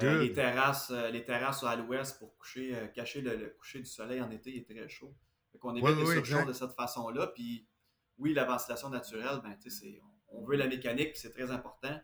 [0.00, 3.86] Euh, les, terrasses, euh, les terrasses à l'ouest pour coucher, euh, cacher le, coucher du
[3.86, 5.12] soleil en été, il est très chaud.
[5.62, 7.26] On évite les surchauds de cette façon-là.
[7.28, 7.66] Puis
[8.18, 9.56] oui, la ventilation naturelle, ben,
[10.30, 12.00] on, on veut la mécanique, c'est très important.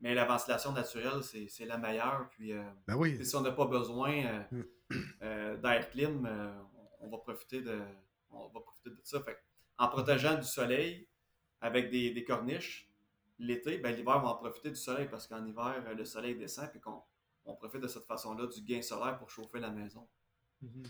[0.00, 2.28] Mais la ventilation naturelle, c'est la meilleure.
[2.30, 2.52] Puis
[2.86, 4.46] ben si on n'a pas besoin
[4.90, 6.28] d'air clim,
[7.00, 7.78] on, va profiter de,
[8.30, 9.22] on va profiter de ça.
[9.78, 11.06] en protégeant du soleil
[11.60, 12.90] avec des, corniches,
[13.38, 16.70] l'été, ben, l'hiver, on va en profiter du soleil parce qu'en hiver, le soleil descend
[16.74, 17.02] et qu'on
[17.44, 20.06] on profite de cette façon-là du gain solaire pour chauffer la maison.
[20.64, 20.86] Mm-hmm.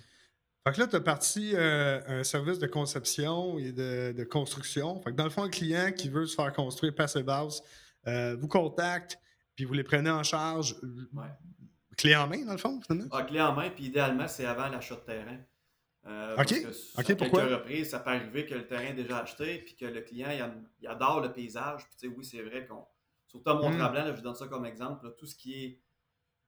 [0.67, 5.01] Fait que là, tu as parti euh, un service de conception et de, construction.
[5.01, 7.63] Fait que dans le fond, un client qui veut se faire construire Passive House
[8.07, 9.19] euh, vous contacte,
[9.55, 10.77] puis vous les prenez en charge.
[11.13, 11.29] Ouais.
[11.97, 13.09] Clé en main, dans le fond, finalement?
[13.13, 15.39] Ah, clé en main, puis idéalement, c'est avant l'achat de terrain.
[16.07, 16.63] Euh, OK.
[16.63, 17.43] Parce que pourquoi?
[17.43, 20.31] quelques reprises, ça peut arriver que le terrain est déjà acheté, puis que le client,
[20.81, 21.85] il, adore le paysage.
[21.89, 22.87] Puis, tu sais, oui, c'est vrai qu'on.
[23.27, 24.17] Surtout à Mont-Tremblant, hmm.
[24.17, 25.81] je donne ça comme exemple, tout ce qui est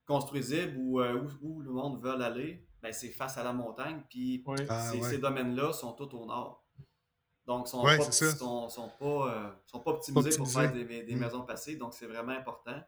[0.05, 4.03] construisible ou euh, où, le monde veut aller, ben, c'est face à la montagne.
[4.09, 6.62] Puis ah, ces, domaines-là sont tous au nord.
[7.46, 11.18] Donc, ils ne sont, sont, pas, euh, sont pas optimisés pour faire des, des mm.
[11.18, 11.76] maisons passées.
[11.76, 12.81] Donc, c'est vraiment important.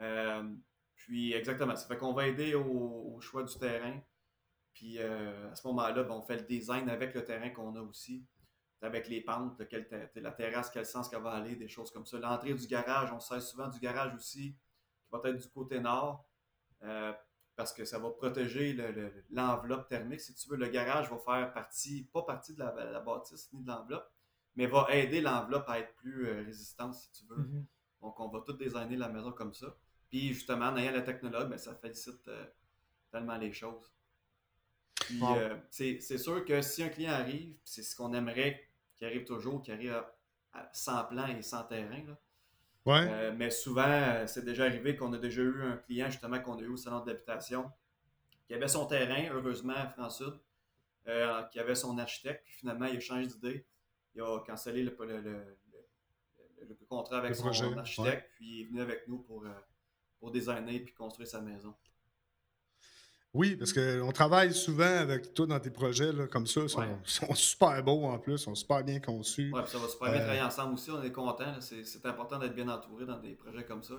[0.00, 0.54] Euh,
[0.94, 1.74] puis, exactement.
[1.74, 3.98] Ça fait qu'on va aider au, choix du terrain.
[4.72, 8.24] Puis, à ce moment-là, ben, on fait le design avec le terrain qu'on a aussi.
[8.80, 9.60] Avec les pentes,
[10.16, 12.18] la terrasse, quel sens qu'elle va aller, des choses comme ça.
[12.18, 14.56] L'entrée du garage, on sert souvent du garage aussi
[15.22, 16.26] va être du côté nord
[16.82, 17.12] euh,
[17.56, 18.76] parce que ça va protéger
[19.30, 20.20] l'enveloppe thermique.
[20.20, 23.68] Si tu veux, le garage va faire partie, pas partie de la, bâtisse ni de
[23.68, 24.10] l'enveloppe,
[24.56, 27.42] mais va aider l'enveloppe à être plus euh, résistante, si tu veux.
[27.42, 27.64] Mm-hmm.
[28.02, 29.76] Donc, on va tout designer la maison comme ça.
[30.08, 32.46] Puis, justement, en ayant la technologue, ben, ça félicite euh,
[33.10, 33.92] tellement les choses.
[34.94, 35.20] Puis,
[35.70, 39.74] c'est sûr que si un client arrive, c'est ce qu'on aimerait qu'il arrive toujours, qu'il
[39.74, 40.02] arrive
[40.72, 42.18] sans plan et sans terrain, là,
[42.86, 46.58] euh, mais souvent, euh, c'est déjà arrivé qu'on a déjà eu un client, justement, qu'on
[46.58, 47.70] a eu au salon d'habitation,
[48.46, 50.34] qui avait son terrain, heureusement, à France-Sud,
[51.08, 53.66] euh, qui avait son architecte, puis finalement, il a changé d'idée.
[54.14, 54.90] Il a cancellé le,
[56.88, 59.44] contrat avec son architecte, puis il est venu avec nous pour,
[60.20, 61.74] pour designer puis construire sa maison.
[63.34, 66.60] Oui, parce qu'on travaille souvent avec toi dans tes projets là, comme ça.
[66.62, 66.68] Ils
[67.04, 69.50] sont, super beaux en plus, ils sont super bien conçus.
[69.52, 70.90] Oui, ça va super bien euh, travailler ensemble aussi.
[70.92, 71.52] On est content.
[71.60, 73.94] C'est important d'être bien entouré dans des projets comme ça.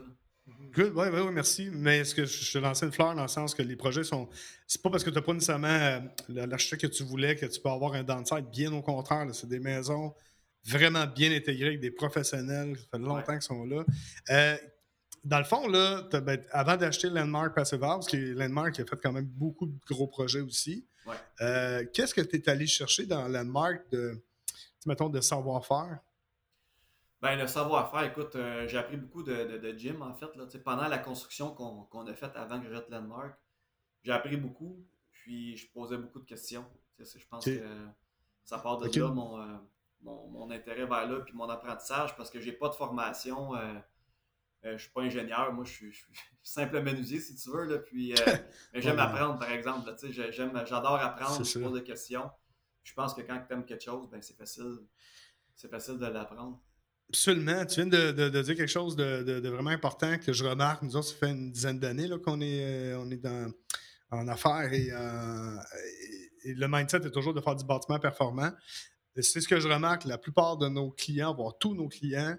[0.73, 1.69] Good, oui, oui, merci.
[1.73, 4.29] Mais est-ce que je te lançais une fleur dans le sens que les projets sont.
[4.67, 7.59] C'est pas parce que tu n'as pas nécessairement euh, l'architecte que tu voulais que tu
[7.59, 8.49] peux avoir un downside.
[8.51, 10.13] Bien au contraire, c'est des maisons
[10.63, 12.77] vraiment bien intégrées avec des professionnels.
[12.77, 13.83] Ça fait longtemps qu'ils sont là.
[14.29, 14.55] Euh,
[15.25, 19.11] dans le fond, là, ben, avant d'acheter Landmark Passive House, qui Landmark a fait quand
[19.11, 20.87] même beaucoup de gros projets aussi,
[21.41, 24.23] euh, qu'est-ce que tu es allé chercher dans Landmark de,
[24.85, 25.99] mettons, de savoir-faire?
[27.21, 30.35] Ben, le savoir-faire, écoute, euh, j'ai appris beaucoup de, de, gym, en fait.
[30.35, 33.35] Là, pendant la construction qu'on a faite avant que j'achète Landmark,
[34.03, 36.65] j'ai appris beaucoup, puis je posais beaucoup de questions.
[36.99, 37.61] Je pense que
[38.43, 39.57] ça part de là euh,
[40.01, 43.53] mon, mon, intérêt vers là, puis mon apprentissage, parce que j'ai pas de formation
[44.65, 45.93] je euh, je suis pas ingénieur, moi je suis,
[46.43, 47.65] simple menuisier si tu veux.
[47.65, 48.15] Là, puis, euh,
[48.73, 49.89] mais j'aime apprendre, par exemple.
[50.01, 52.29] j'adore apprendre, je pose des questions.
[52.83, 54.77] Je pense que quand tu aimes quelque chose, ben, c'est facile,
[55.55, 56.61] c'est facile de l'apprendre.
[57.09, 57.65] Absolument.
[57.65, 60.81] Tu viens de, dire quelque chose de, vraiment important que je remarque.
[60.81, 63.51] Nous autres, ça fait une dizaine d'années qu'on est, euh, on est dans,
[64.11, 64.87] en affaires et,
[66.43, 68.51] et, le mindset est toujours de faire du bâtiment performant.
[69.15, 70.05] C'est ce que je remarque.
[70.05, 72.37] La plupart de nos clients, voire tous nos clients,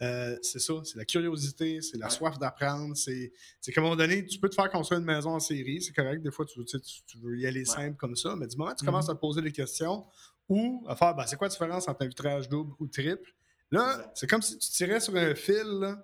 [0.00, 2.96] euh, c'est ça, c'est la curiosité, c'est la soif d'apprendre.
[2.96, 3.32] C'est
[3.72, 6.22] qu'à un moment donné, tu peux te faire construire une maison en série, c'est correct.
[6.22, 8.84] Des fois, tu, tu, veux y aller simple comme ça, mais du moment où tu
[8.84, 9.12] commences mm-hmm.
[9.12, 10.06] à te poser des questions
[10.48, 13.34] ou à faire, ben, c'est quoi la différence entre un vitrage double ou triple?
[13.70, 15.96] Là, c'est comme si tu tirais sur un fil,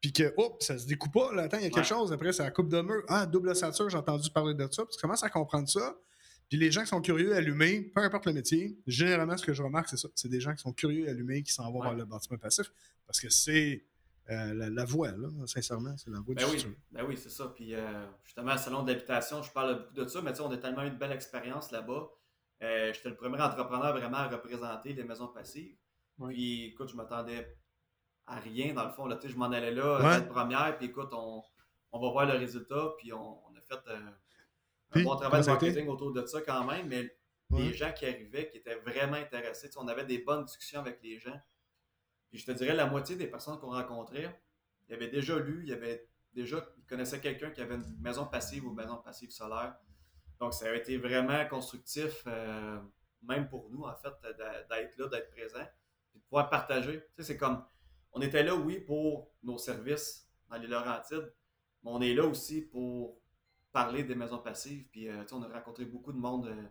[0.00, 1.32] puis que, hop, ça se découpe pas.
[1.32, 2.12] Là, attends, il y a quelque chose.
[2.12, 3.02] Après, c'est la coupe de mur.
[3.08, 4.84] Ah, double ossature, j'ai entendu parler de ça.
[4.84, 5.96] Puis tu commences à comprendre ça.
[6.54, 9.60] Puis les gens qui sont curieux, allumés, peu importe le métier, généralement, ce que je
[9.60, 10.08] remarque, c'est ça.
[10.14, 12.70] C'est des gens qui sont curieux, allumés, qui s'en vont vers le bâtiment passif
[13.08, 13.84] parce que c'est
[14.30, 15.96] euh, la, voie, là, sincèrement.
[15.96, 17.48] C'est la voie ben oui, Ben oui, c'est ça.
[17.48, 20.52] Puis euh, justement, à salon d'habitation, je parle beaucoup de ça, mais tu sais, on
[20.52, 22.08] a tellement eu de belle expérience là-bas.
[22.62, 25.74] Euh, j'étais le premier entrepreneur vraiment à représenter les maisons passives.
[26.28, 27.52] Puis écoute, je m'attendais
[28.26, 29.06] à rien dans le fond.
[29.06, 31.42] Là, je m'en allais là, la première, puis écoute, on,
[31.90, 33.90] on, va voir le résultat, puis on, a fait
[34.94, 37.16] un bon travail de marketing autour de ça quand même, mais
[37.50, 41.18] les gens qui arrivaient, qui étaient vraiment intéressés, on avait des bonnes discussions avec les
[41.18, 41.38] gens.
[42.30, 44.40] Puis je te dirais, la moitié des personnes qu'on rencontrait,
[44.88, 48.66] ils avaient déjà lu, ils avaient déjà, ils connaissaient quelqu'un qui avait une maison passive
[48.66, 49.76] ou une maison passive solaire.
[50.40, 52.78] Donc ça a été vraiment constructif, euh,
[53.22, 55.64] même pour nous, en fait, d'être là, d'être présent,
[56.10, 57.00] puis de pouvoir partager.
[57.00, 57.64] Tu sais, c'est comme,
[58.12, 61.32] on était là, oui, pour nos services dans les Laurentides,
[61.82, 63.20] mais on est là aussi pour
[63.74, 64.86] parler des maisons passives.
[64.90, 66.62] Puis, euh, on a rencontré beaucoup de monde euh,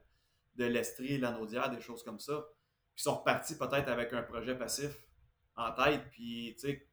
[0.55, 2.47] de, l'Estrie, la Naudière, des choses comme ça.
[2.95, 4.97] Puis, ils sont repartis peut-être avec un projet passif
[5.55, 6.09] en tête.
[6.11, 6.87] Puis, tu sais,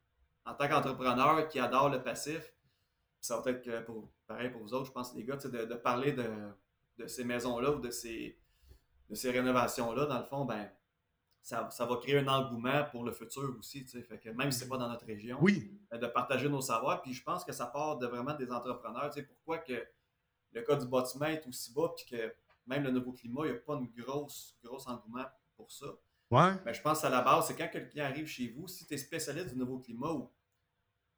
[0.44, 2.52] en tant qu'entrepreneur qui adore le passif,
[3.20, 6.12] ça va être pour, pareil pour vous autres, je pense, les gars, de, de parler
[6.12, 6.28] de,
[6.98, 8.38] de ces maisons-là ou de ces,
[9.08, 10.68] de ces rénovations-là, dans le fond, ben,
[11.42, 13.84] ça, va créer un engouement pour le futur aussi.
[13.84, 15.80] Fait que même si ce n'est pas dans notre région, oui.
[15.92, 17.02] Euh, de partager nos savoirs.
[17.02, 19.10] Puis je pense que ça part de vraiment des entrepreneurs.
[19.28, 19.86] pourquoi que
[20.52, 22.34] le cas du bâtiment est aussi bas, puis que
[22.66, 25.86] même le nouveau climat, il n'y a pas une grosse, grosse engouement pour ça.
[26.30, 26.52] Ouais.
[26.64, 28.96] Mais je pense à la base, c'est quand quelqu'un arrive chez vous, si tu es
[28.96, 30.30] spécialiste du nouveau climat ou,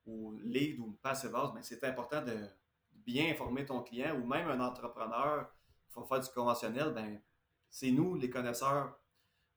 [0.06, 2.48] ou lead ou passive house, ben c'est important de
[2.92, 5.52] bien informer ton client ou même un entrepreneur
[5.88, 7.20] qui va faire du conventionnel, ben
[7.68, 8.98] c'est nous, les connaisseurs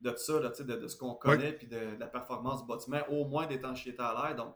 [0.02, 3.48] de ça, de, de, ce qu'on connaît, puis de, la performance du bâtiment, au moins
[3.48, 4.36] d'étanchéité à l'air.
[4.36, 4.56] Donc,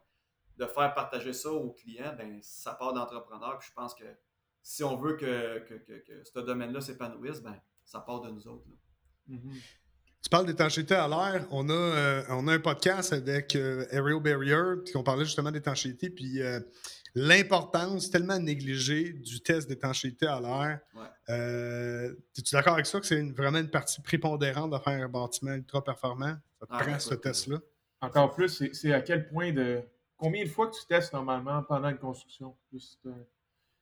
[0.57, 3.61] de faire partager ça aux clients, ben, ça part d'entrepreneurs.
[3.61, 4.03] je pense que
[4.61, 5.63] si on veut que,
[6.23, 8.65] ce domaine-là s'épanouisse, ben, ça part de nous autres.
[9.29, 9.61] Mm-hmm.
[10.21, 11.47] Tu parles d'étanchéité à l'air.
[11.49, 15.49] On, a, euh, on a un podcast avec euh, Aerial Barrier, puis on parlait justement
[15.49, 16.59] d'étanchéité, puis euh,
[17.15, 20.79] l'importance tellement négligée du test d'étanchéité à l'air.
[21.27, 25.83] Es-tu d'accord avec ça que c'est vraiment une partie prépondérante de faire un bâtiment ultra
[25.83, 26.35] performant?
[26.59, 27.59] Ça te ah, prend ce test-là?
[28.01, 29.81] Encore plus, c'est à quel point de.
[30.17, 32.53] Combien de fois que tu testes normalement pendant une construction?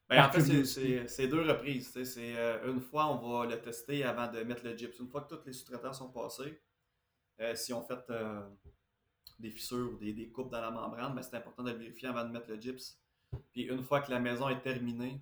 [0.10, 0.65] Ben, en fait,
[1.08, 1.91] c'est deux reprises.
[1.91, 5.00] C'est euh, une fois, on va le tester avant de mettre le gyps.
[5.00, 6.62] Une fois que tous les sous-traitants sont passés,
[7.41, 8.41] euh, si on fait euh,
[9.38, 12.24] des fissures ou des, coupes dans la membrane, ben, c'est important de le vérifier avant
[12.24, 12.98] de mettre le gyps.
[13.52, 15.22] Puis une fois que la maison est terminée,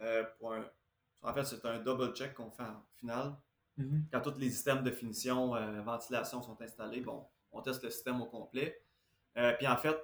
[0.00, 3.36] en fait, c'est un double check qu'on fait en finale.
[3.78, 4.02] Mm-hmm.
[4.12, 8.26] Quand tous les systèmes de finition, ventilation sont installés, bon, on teste le système au
[8.26, 8.84] complet.
[9.58, 9.96] puis en fait,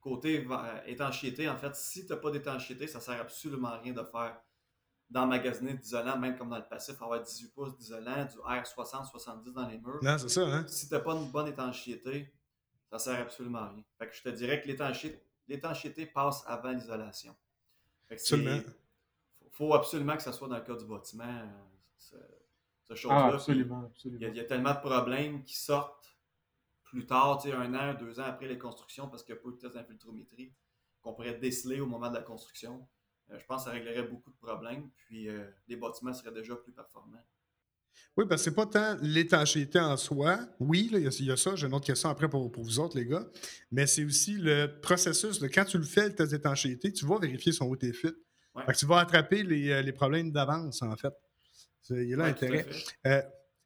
[0.00, 3.78] Côté euh, étanchéité, en fait, si tu n'as pas d'étanchéité, ça ne sert absolument à
[3.78, 4.40] rien de faire
[5.10, 9.68] d'emmagasiner d'isolant, même comme dans le passif, avoir 18 pouces d'isolant, du R60, 70 dans
[9.68, 9.98] les murs.
[10.02, 10.64] Non, c'est ça, hein?
[10.68, 12.32] Si tu n'as pas une bonne étanchéité,
[12.88, 13.84] ça ne sert absolument à rien.
[13.98, 14.68] Fait que je te dirais que
[15.48, 17.36] l'étanchéité passe avant l'isolation.
[18.08, 18.60] Absolument.
[19.42, 22.16] Il faut absolument que ça soit dans le cas du bâtiment, euh,
[22.84, 23.28] ce, chose-là.
[23.30, 24.26] Ah, absolument, absolument.
[24.28, 25.99] Il y, a tellement de problèmes qui sortent
[26.90, 29.52] plus tard, un an, deux ans après les constructions, parce qu'il n'y a pas eu
[29.52, 30.52] de test d'infiltrométrie
[31.00, 32.86] qu'on pourrait déceler au moment de la construction.
[33.30, 36.56] Euh, je pense que ça réglerait beaucoup de problèmes, puis euh, les bâtiments seraient déjà
[36.56, 37.24] plus performants.
[38.16, 40.40] Oui, parce que c'est pas tant l'étanchéité en soi.
[40.58, 41.54] Oui, il y, a ça.
[41.54, 43.26] J'ai une autre question après pour, vous autres, les gars.
[43.70, 45.40] Mais c'est aussi le processus.
[45.54, 48.12] quand tu le fais, le test d'étanchéité, tu vas vérifier son haut et fit.
[48.76, 51.14] tu vas attraper les, euh, problèmes d'avance, en fait.
[51.90, 52.66] Il y a là l'intérêt.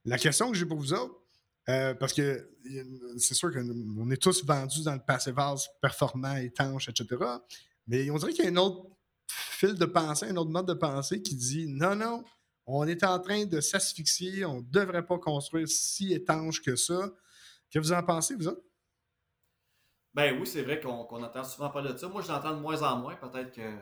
[0.05, 1.24] la question que j'ai pour vous autres,
[1.69, 2.51] euh, parce que
[3.19, 7.23] c'est sûr qu'on est tous vendus dans le passivage performant, étanche, etc.
[7.87, 8.91] Mais on dirait qu'il y a un autre
[9.29, 12.23] fil de pensée, un autre mode de pensée qui dit non, non,
[12.67, 17.11] on est en train de s'asphyxier, on ne devrait pas construire si étanche que ça.
[17.71, 18.63] Que vous en pensez, vous autres?
[20.15, 22.09] Ben oui, c'est vrai qu'on entend souvent parler de ça.
[22.09, 23.17] Moi, je l'entends de moins en moins.
[23.17, 23.79] Peut-être que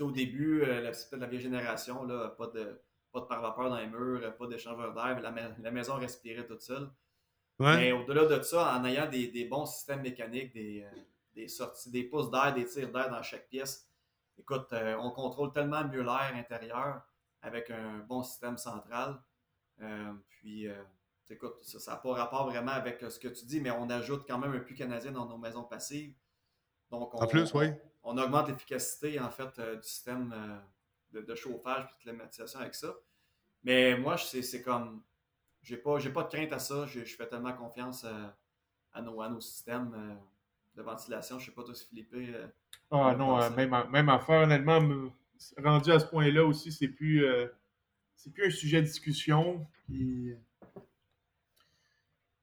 [0.00, 2.80] au début, euh, la, vieille génération, là, pas de
[3.12, 6.90] pas de pare-vapeur dans les murs, pas d'échangeur d'air, la, la, maison respirait toute seule.
[7.62, 11.00] Mais au-delà de ça, en ayant des, bons systèmes mécaniques, des, euh,
[11.34, 13.88] des sorties, des pouces d'air, des tirs d'air dans chaque pièce,
[14.38, 17.02] écoute, euh, on contrôle tellement mieux l'air intérieur
[17.42, 19.20] avec un bon système central.
[19.80, 20.66] Euh, puis,
[21.28, 24.38] écoute, ça n'a pas rapport vraiment avec ce que tu dis, mais on ajoute quand
[24.38, 26.14] même un puits canadien dans nos maisons passives.
[26.90, 27.68] Donc, on, en plus, oui.
[28.02, 30.60] on, augmente l'efficacité en fait du système
[31.10, 32.94] de, chauffage et de climatisation avec ça.
[33.64, 35.02] Mais moi, c'est comme
[35.62, 36.86] j'ai pas, pas de crainte à ça.
[36.86, 38.04] Je, fais tellement confiance
[38.92, 40.14] à, nos, à nos systèmes euh,
[40.76, 41.38] de ventilation.
[41.38, 42.12] Je sais pas toi si Philippe.
[42.14, 42.46] Euh,
[42.90, 44.80] ah non, euh, même, même affaire, honnêtement,
[45.62, 47.24] rendu à ce point-là aussi, c'est plus,
[48.16, 49.66] c'est plus un sujet de discussion.
[49.88, 50.36] une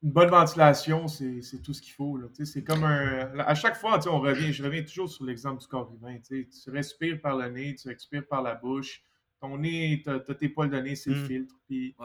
[0.01, 2.19] bonne ventilation, c'est tout ce qu'il faut.
[2.43, 3.37] C'est comme un.
[3.39, 6.17] À chaque fois, on revient, je reviens toujours sur l'exemple du corps humain.
[6.25, 9.03] Tu respires par le nez, tu expires par la bouche
[9.39, 11.27] ton nez, t'as tes poils de nez, c'est le mm.
[11.27, 11.55] filtre.
[11.65, 11.95] Puis,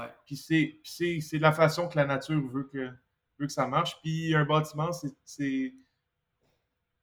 [0.85, 2.90] c'est la façon que la nature veut que,
[3.38, 4.01] veut que ça marche.
[4.03, 4.90] Puis un bâtiment,
[5.25, 5.73] c'est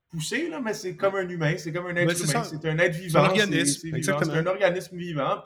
[0.09, 2.43] poussé, là, mais c'est comme un humain, c'est comme un être humain.
[2.43, 3.33] C'est un être vivant.
[3.35, 5.43] C'est un organisme vivant.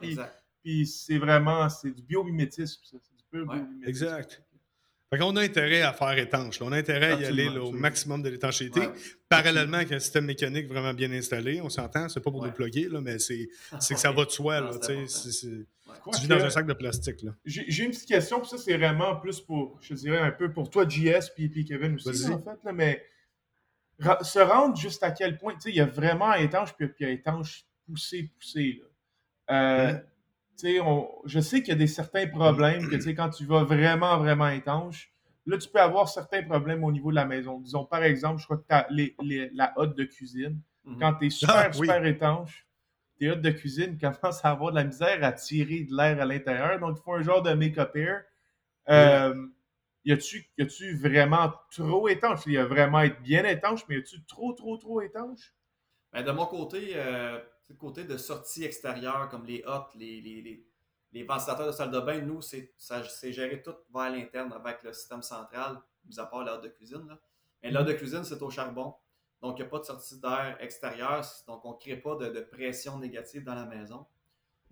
[0.62, 3.88] Puis, c'est vraiment, c'est du biomimétisme, C'est du pur biomimétisme.
[3.88, 4.42] Exact.
[5.16, 6.60] Fait qu'on a intérêt à faire étanche.
[6.60, 8.82] On a intérêt à y aller au maximum de l'étanchéité.
[9.28, 12.88] Parallèlement avec un système mécanique vraiment bien installé, on s'entend, c'est pas pour nous plugger,
[12.88, 14.60] là, mais c'est que ça va de soi.
[14.60, 17.24] Là, tu vis dans un sac de plastique.
[17.44, 20.68] J'ai une petite question, puis ça, c'est vraiment plus pour, je dirais, un peu pour
[20.68, 22.58] toi, JS, puis, puis Kevin aussi, en fait.
[22.64, 23.02] Là, mais
[23.98, 27.64] se rendre juste à quel point, tu sais, il y a vraiment étanche, puis étanche
[27.86, 28.82] poussé, poussé.
[28.82, 28.86] Là.
[29.48, 29.98] Euh,
[30.58, 35.12] je sais qu'il y a des certains problèmes que quand tu vas vraiment, vraiment étanche,
[35.46, 37.60] là, tu peux avoir certains problèmes au niveau de la maison.
[37.60, 39.14] Disons, par exemple, je crois que les,
[39.54, 40.98] la hotte de cuisine, mhm.
[40.98, 42.66] quand tu es super, ah, super étanche,
[43.18, 46.24] tes hottes de cuisine commencent à avoir de la misère à tirer de l'air à
[46.24, 46.78] l'intérieur.
[46.80, 48.24] Donc, il faut un genre de make-up air.
[48.88, 49.46] Euh,
[50.04, 52.40] y a-tu vraiment trop étanche?
[52.46, 55.52] Il y a vraiment être bien étanche, mais y a-tu trop, trop, trop étanche?
[56.12, 57.40] Ben, de mon côté, euh,
[57.74, 60.64] côté de sortie extérieure, comme les hottes, les, les,
[61.12, 62.72] les, ventilateurs de salle de bain, nous, c'est
[63.32, 67.06] géré tout vers l'interne avec le système central, mis à part l'heure de cuisine.
[67.08, 67.18] Là.
[67.62, 68.94] Mais l'heure de cuisine, c'est au charbon.
[69.42, 71.24] Donc, il n'y a pas de sortie d'air extérieur.
[71.46, 74.06] Donc, on ne crée pas de, pression négative dans la maison.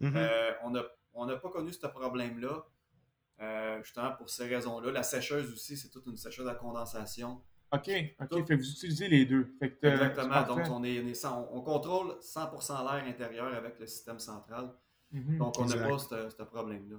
[0.00, 0.16] Mm-hmm.
[0.16, 0.83] Euh,
[1.14, 2.64] on n'a pas connu ce problème-là.
[3.40, 4.92] Euh, justement pour ces raisons-là.
[4.92, 7.42] La sécheuse aussi, c'est toute une sécheuse à condensation.
[7.74, 8.30] OK, OK.
[8.30, 9.56] Fait que vous utilisez les deux.
[9.60, 10.42] Exactement.
[10.42, 14.70] Donc, on, est, on, contrôle 100% l'air intérieur avec le système central.
[15.12, 15.38] Mm-hmm.
[15.38, 16.96] Donc, on n'a pas ce problème-là.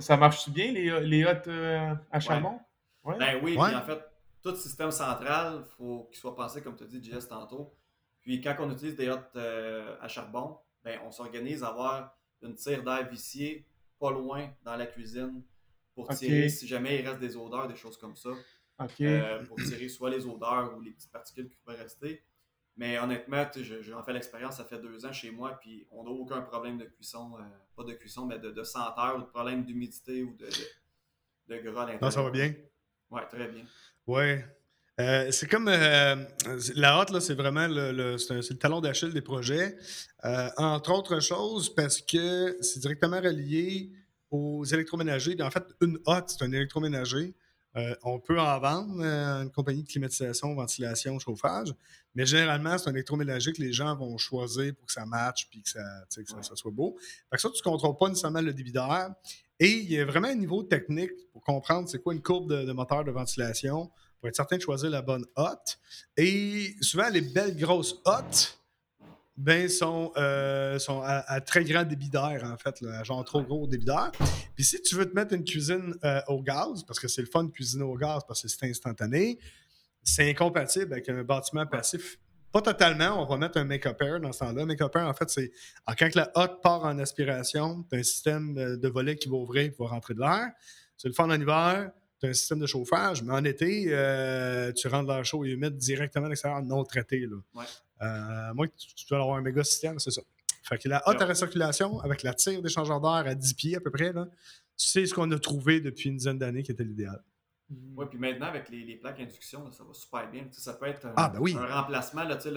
[0.00, 2.60] Ça marche bien, les, les hottes euh, à charbon?
[3.04, 4.00] Ben oui, puis en fait,
[4.42, 7.74] tout système central, il faut qu'il soit pensé, comme tu as dit, JS tantôt.
[8.20, 12.54] Puis quand on utilise des hottes euh, à charbon, ben, on s'organise à avoir une
[12.54, 13.66] tire d'air viciée
[13.98, 15.42] pas loin dans la cuisine
[15.94, 18.30] pour tirer si jamais il reste des odeurs, des choses comme ça.
[19.00, 22.22] Euh, pour tirer soit les odeurs ou les petites particules qui pourraient rester.
[22.76, 23.44] Mais honnêtement,
[23.80, 26.84] j'en fais l'expérience, ça fait deux ans chez moi, puis on n'a aucun problème de
[26.84, 27.42] cuisson, euh,
[27.74, 31.82] pas de cuisson, mais de, senteur, ou de problème d'humidité ou de, de, de gras
[31.82, 32.02] à l'intérieur.
[32.02, 32.54] Non, ça va bien?
[33.10, 33.64] Oui, très bien.
[34.06, 34.36] Oui.
[35.00, 39.76] Euh, c'est comme la hotte, c'est vraiment le, le, le talon d'Achille des projets.
[40.56, 43.90] entre autres choses, parce que c'est directement relié
[44.30, 45.36] aux électroménagers.
[45.42, 47.34] En fait, une hotte, c'est un électroménager.
[47.78, 51.72] Euh, on peut en vendre, euh, une compagnie de climatisation, ventilation, chauffage,
[52.14, 55.62] mais généralement, c'est un électroménager que les gens vont choisir pour que ça matche puis
[55.62, 56.96] que ça, soit beau.
[57.30, 59.10] Fait que ça, tu ne contrôles pas nécessairement le débit d'air.
[59.60, 62.72] Et il y a vraiment un niveau technique pour comprendre c'est quoi une courbe de,
[62.72, 65.78] moteur de ventilation pour être certain de choisir la bonne hotte.
[66.16, 68.57] Et souvent, les belles grosses hottes,
[69.38, 73.68] ben, sont, euh, sont à, très grand débit d'air, en fait, là, genre trop gros
[73.68, 74.10] débit d'air.
[74.56, 77.28] Puis si tu veux te mettre une cuisine euh, au gaz, parce que c'est le
[77.28, 79.38] fun de cuisiner au gaz parce que c'est instantané,
[80.02, 82.18] c'est incompatible avec un bâtiment passif.
[82.50, 84.66] Pas totalement, on va mettre un make-up air dans ce temps-là.
[84.66, 85.52] Make-up air, en fait, c'est
[85.96, 89.36] quand la hotte part en aspiration, tu as un système euh, de volet qui va
[89.36, 90.50] ouvrir et qui va rentrer de l'air.
[90.96, 93.84] C'est le fun en hiver, tu as un système de chauffage, mais en été,
[94.74, 97.20] tu rentres l'air chaud et humide directement à l'extérieur, non traité.
[97.20, 97.36] Là.
[97.54, 97.64] Ouais.
[98.02, 100.22] Euh, moi, tu, dois avoir un méga système, c'est ça.
[100.62, 103.80] Fait que la haute à recirculation, avec la tire d'échangeur d'air à 10 pieds à
[103.80, 104.12] peu près,
[104.76, 107.22] c'est ce qu'on a trouvé depuis une dizaine d'années qui était l'idéal.
[107.70, 110.46] Oui, puis maintenant, avec les, plaques induction, ça va super bien.
[110.52, 112.22] ça peut être un, ah, ben un remplacement.
[112.22, 112.52] il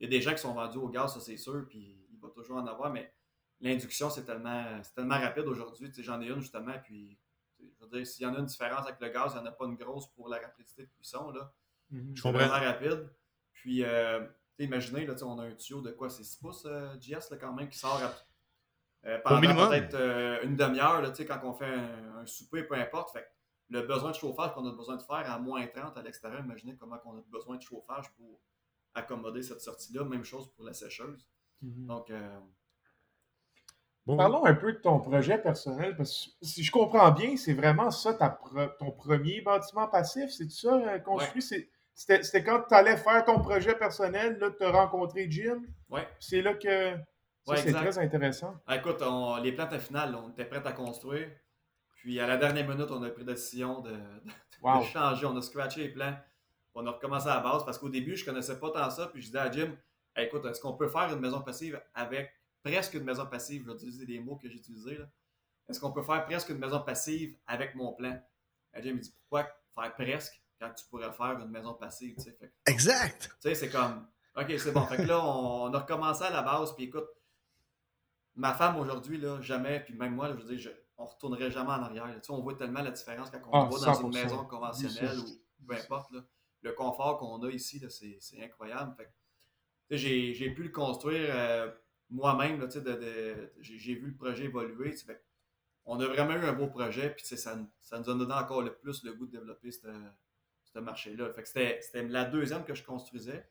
[0.00, 2.28] y a des gens qui sont vendus au gaz, ça c'est sûr, puis il va
[2.28, 3.12] toujours en avoir, mais
[3.60, 5.90] l'induction, c'est tellement, tellement rapide aujourd'hui.
[5.98, 7.18] J'en ai une justement, puis
[7.60, 9.46] je veux dire, s'il y en a une différence avec le gaz, il n'y en
[9.46, 11.30] a pas une grosse pour la rapidité de cuisson.
[11.30, 11.52] Là.
[11.92, 12.16] Mm-hmm.
[12.16, 12.48] Je comprends.
[12.48, 13.10] rapide.
[13.52, 14.26] Puis, euh,
[14.64, 17.68] imaginez, là, on a un tuyau de quoi C'est 6 pouces euh, GS quand même
[17.68, 18.00] qui sort
[19.04, 23.12] euh, pendant peut-être euh, une demi-heure quand on fait un, souper, peu importe.
[23.12, 23.26] Fait,
[23.68, 26.76] le besoin de chauffage qu'on a besoin de faire à moins 30 à l'extérieur, imaginez
[26.76, 28.40] comment on a besoin de chauffage pour
[28.94, 30.04] accommoder cette sortie-là.
[30.04, 31.26] Même chose pour la sécheuse.
[31.64, 31.86] Mm-hmm.
[31.86, 32.12] Donc,
[34.04, 37.90] Parlons un peu de ton projet personnel, parce que si je comprends bien, c'est vraiment
[37.92, 38.14] ça
[38.78, 41.68] ton premier bâtiment passif, c'est ça construit?
[41.94, 45.62] C'était quand tu allais faire ton projet personnel, là, tu as rencontré Jim?
[45.90, 46.00] Oui.
[46.18, 46.96] C'est là que.
[47.54, 48.54] c'est très intéressant.
[48.66, 49.02] Ah, écoute,
[49.42, 51.28] les plantes à finale, on était prêts à construire.
[52.02, 53.92] Puis à la dernière minute, on a pris la décision de,
[54.92, 55.26] changer.
[55.26, 56.16] On a scratché les plans.
[56.74, 59.06] On a recommencé à la base parce qu'au début, je ne connaissais pas tant ça.
[59.06, 59.76] Puis je disais à Jim,
[60.16, 62.32] écoute, est-ce qu'on peut faire une maison passive avec
[62.64, 63.62] presque une maison passive?
[63.62, 64.98] Je vais utiliser des mots que j'ai utilisés.
[65.68, 68.20] Est-ce qu'on peut faire presque une maison passive avec mon plan?
[68.74, 70.41] Et Jim me dit, pourquoi faire presque?
[70.62, 72.14] Quand tu pourrais faire une maison passive.
[72.16, 73.30] Tu sais, exact!
[73.40, 74.86] Tu sais, c'est comme, OK, c'est bon.
[74.86, 77.08] fait que là, on, a recommencé à la base, puis écoute,
[78.36, 81.70] ma femme aujourd'hui, là, jamais, puis même moi, je veux dire, je, on retournerait jamais
[81.70, 82.06] en arrière.
[82.14, 85.18] Tu sais, on voit tellement la différence quand on ah, va dans une maison conventionnelle
[85.18, 86.12] ou peu importe.
[86.12, 86.20] Là,
[86.62, 87.82] le confort qu'on a ici,
[88.20, 88.94] c'est incroyable.
[88.96, 89.10] Fait
[89.90, 91.70] j'ai pu le construire euh,
[92.08, 92.60] moi-même.
[92.60, 94.92] De, de, j'ai vu le projet évoluer.
[94.92, 95.24] Fait,
[95.84, 97.56] on a vraiment eu un beau projet, puis ça, ça
[97.98, 99.90] nous a donné encore le plus le goût de développer cette,
[100.72, 101.30] ce marché-là.
[101.44, 103.48] c'était, la deuxième que je construisais.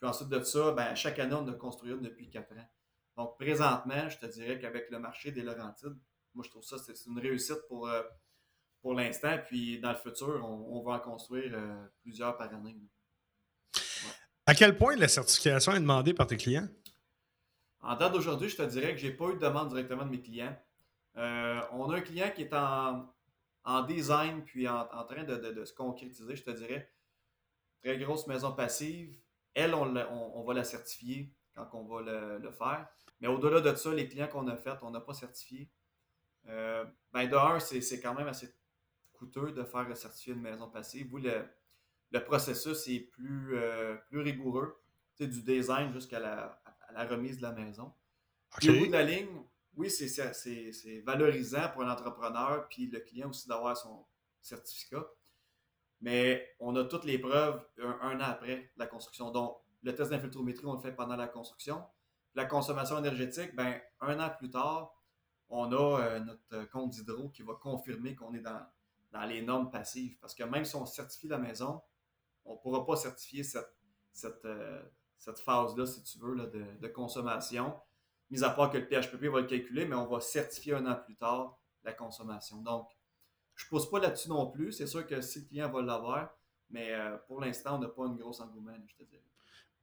[0.00, 2.68] Puis ensuite de ça, ben, chaque année, on a construit une depuis quatre ans.
[3.16, 5.98] Donc, présentement, je te dirais qu'avec le marché des Laurentides,
[6.34, 8.02] moi, je trouve ça, c'est une réussite pour, euh,
[8.80, 9.36] pour l'instant.
[9.46, 12.76] Puis, dans le futur, on, va en construire euh, plusieurs par année.
[14.46, 16.68] À quel point la certification est demandée par tes clients?
[17.82, 20.10] En date d'aujourd'hui, je te dirais que je n'ai pas eu de demande directement de
[20.10, 20.56] mes clients.
[21.16, 23.06] Euh, on a un client qui est en,
[23.64, 26.92] en design, puis en, train de, se concrétiser, je te dirais.
[27.82, 29.16] Très grosse maison passive.
[29.54, 32.02] Elle, on, on, va la certifier quand on va
[32.38, 32.88] le, faire.
[33.20, 35.70] Mais au-delà de ça, les clients qu'on a faits, on n'a pas certifié.
[36.48, 38.54] Euh, ben de un, c'est quand même assez
[39.12, 41.08] coûteux de faire certifier une maison passive.
[41.10, 41.44] Vous, le,
[42.10, 44.80] le processus est plus, euh, plus rigoureux,
[45.18, 46.62] du design jusqu'à la,
[46.94, 47.92] la, remise de la maison.
[48.62, 49.44] au bout de la ligne,
[49.76, 54.04] oui, c'est valorisant pour un entrepreneur, puis le client aussi d'avoir son
[54.40, 55.06] certificat.
[56.00, 59.30] Mais on a toutes les preuves un, an après la construction.
[59.30, 61.84] Donc, le test d'infiltrométrie, on le fait pendant la construction.
[62.34, 64.94] La consommation énergétique, ben, un an plus tard,
[65.48, 68.64] on a euh, notre compte d'hydro qui va confirmer qu'on est dans,
[69.12, 70.16] dans les normes passives.
[70.20, 71.82] Parce que même si on certifie la maison,
[72.44, 73.74] on ne pourra pas certifier cette,
[74.12, 74.82] cette, euh,
[75.18, 77.74] cette phase-là, si tu veux, de, de, consommation.
[78.30, 80.94] Mis à part que le PHPP va le calculer, mais on va certifier un an
[80.94, 82.58] plus tard la consommation.
[82.58, 82.88] Donc,
[83.54, 84.72] je ne pose pas là-dessus non plus.
[84.72, 86.30] C'est sûr que si le client va l'avoir,
[86.68, 89.22] mais euh, pour l'instant, on n'a pas une grosse engouement, je te dirais.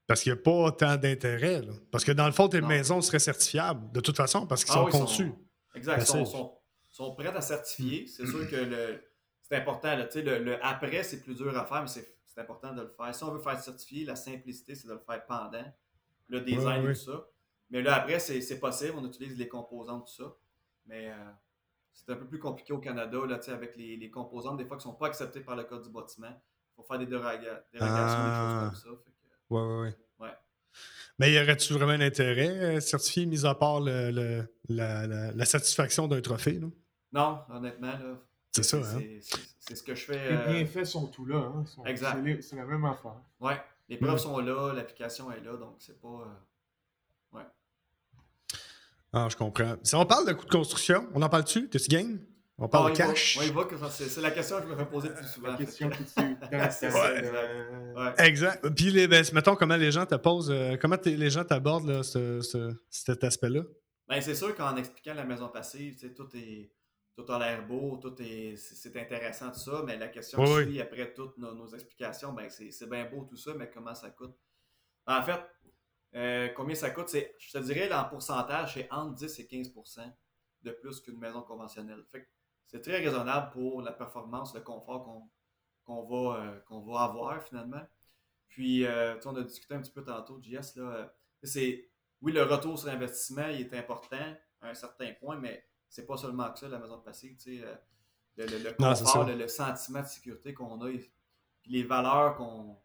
[0.06, 1.62] Parce qu'il n'y a pas autant d'intérêt.
[1.92, 4.90] Parce que dans le fond, tes maisons seraient certifiables de toute façon parce qu'ils ah
[4.90, 5.34] sont conçus.
[5.76, 6.00] exact.
[6.00, 6.56] Ils sont,
[6.90, 8.08] sont, prêts à certifier.
[8.08, 9.04] C'est sûr que le,
[9.42, 9.98] c'est important.
[9.98, 13.16] le, le, après, c'est plus dur à faire, mais c'est c'est important de le faire.
[13.16, 15.74] Si on veut faire certifier, la simplicité, c'est de le faire pendant
[16.28, 17.26] le design et tout ça.
[17.70, 18.94] Mais là, après, c'est possible.
[18.98, 20.36] On utilise les composants, tout ça.
[20.86, 21.32] Mais euh,
[21.94, 24.88] c'est un peu plus compliqué au Canada, là, avec les, les composants, des fois, qui
[24.88, 26.30] ne sont pas acceptés par le code du bâtiment.
[26.30, 28.68] Il faut faire des dérogations, des choses ah.
[28.68, 28.90] comme ça.
[29.50, 29.90] Oui, oui,
[30.20, 30.30] oui.
[31.20, 36.08] Mais y aurait-tu vraiment un intérêt euh, certifié, mis à part le, la, la, satisfaction
[36.08, 36.62] d'un trophée?
[37.12, 38.20] Non, honnêtement, là,
[38.52, 39.02] c'est ça, hein?
[39.60, 40.30] C'est ce que je fais.
[40.30, 41.38] Les euh, bienfaits sont tout là.
[41.38, 41.66] Hein?
[41.86, 42.42] exact.
[42.42, 43.16] C'est la même affaire.
[43.40, 43.54] Oui,
[43.90, 46.28] les preuves sont là, l'application est là, donc c'est pas.
[49.14, 49.76] Ah, je comprends.
[49.84, 51.70] Si on parle de coût de construction, on en parle-tu?
[51.70, 52.20] T'es-tu game?
[52.60, 53.38] On parle ah, de cash?
[53.40, 53.52] Oui,
[53.92, 55.52] c'est la question que je me fais poser le plus souvent.
[55.52, 56.04] La question que tu
[57.96, 58.14] ouais.
[58.18, 58.68] Exact.
[58.70, 62.42] Puis, les, ben, mettons, comment les gens te posent, euh, comment les gens t'abordent ce,
[62.42, 63.62] ce, cet aspect-là?
[64.08, 66.72] Ben, c'est sûr qu'en expliquant la maison passive, tout est
[67.18, 71.14] tout a l'air beau, tout est, c'est intéressant, tout ça, mais la question oui, après
[71.14, 74.36] toutes nos, explications, ben c'est bien beau tout ça, mais comment ça coûte?
[75.08, 75.40] En fait,
[76.16, 77.10] euh, combien ça coûte?
[77.14, 79.72] Je te dirais, en pourcentage, c'est entre 10 et 15
[80.64, 82.04] de plus qu'une maison conventionnelle.
[82.66, 85.28] c'est très raisonnable pour la performance, le confort
[85.84, 87.82] qu'on va, euh, qu'on va avoir finalement.
[88.48, 91.90] Puis, euh, on a discuté un petit peu tantôt, JS, là, c'est,
[92.22, 96.18] oui, le retour sur investissement il est important à un certain point, mais c'est pas
[96.18, 97.76] seulement que ça, la maison sais, euh,
[98.38, 100.92] le, le, confort, le, sentiment de sécurité qu'on a,
[101.66, 102.78] les valeurs qu'on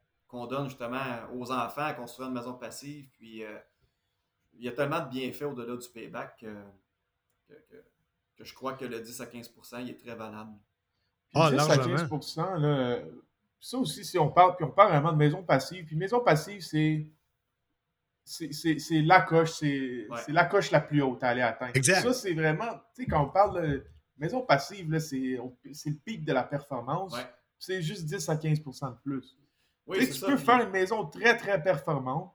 [0.47, 1.05] donne justement
[1.35, 3.09] aux enfants à construire une maison passive.
[3.13, 3.59] Puis euh,
[4.55, 7.55] il y a tellement de bienfaits au-delà du payback que,
[8.37, 10.53] que, je crois que le 10 à 15 il est très valable.
[11.35, 12.11] ah, 10 à 15
[12.59, 13.03] là,
[13.61, 16.61] ça aussi, si on parle, puis on parle vraiment de maison passive, puis maison passive,
[16.63, 17.07] c'est
[18.25, 21.73] c'est la coche, c'est la coche la plus haute à aller atteindre.
[21.83, 26.33] Ça, c'est vraiment, tu sais, quand on parle de maison passive, c'est le pic de
[26.33, 27.15] la performance.
[27.59, 29.37] C'est juste 10 à 15% de plus.
[29.99, 32.35] Tu peux faire une maison très, très performante.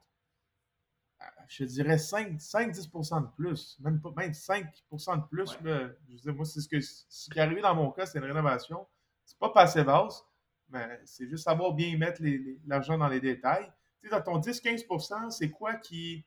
[1.20, 3.78] Euh, je dirais 5-10 de plus.
[3.80, 5.56] Même, pas, même 5 de plus.
[5.62, 8.86] je moi, c'est ce, que, ce qui est arrivé dans mon cas, c'est une rénovation.
[9.24, 10.24] C'est pas passé vaste,
[10.68, 12.22] mais c'est juste savoir bien mettre
[12.66, 13.70] l'argent dans les détails
[14.08, 16.24] dans ton 10-15 c'est quoi qui,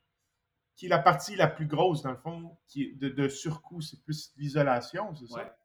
[0.76, 3.80] qui est la partie la plus grosse, dans le fond, qui de, de surcoût?
[3.80, 5.56] C'est plus l'isolation, c'est ça?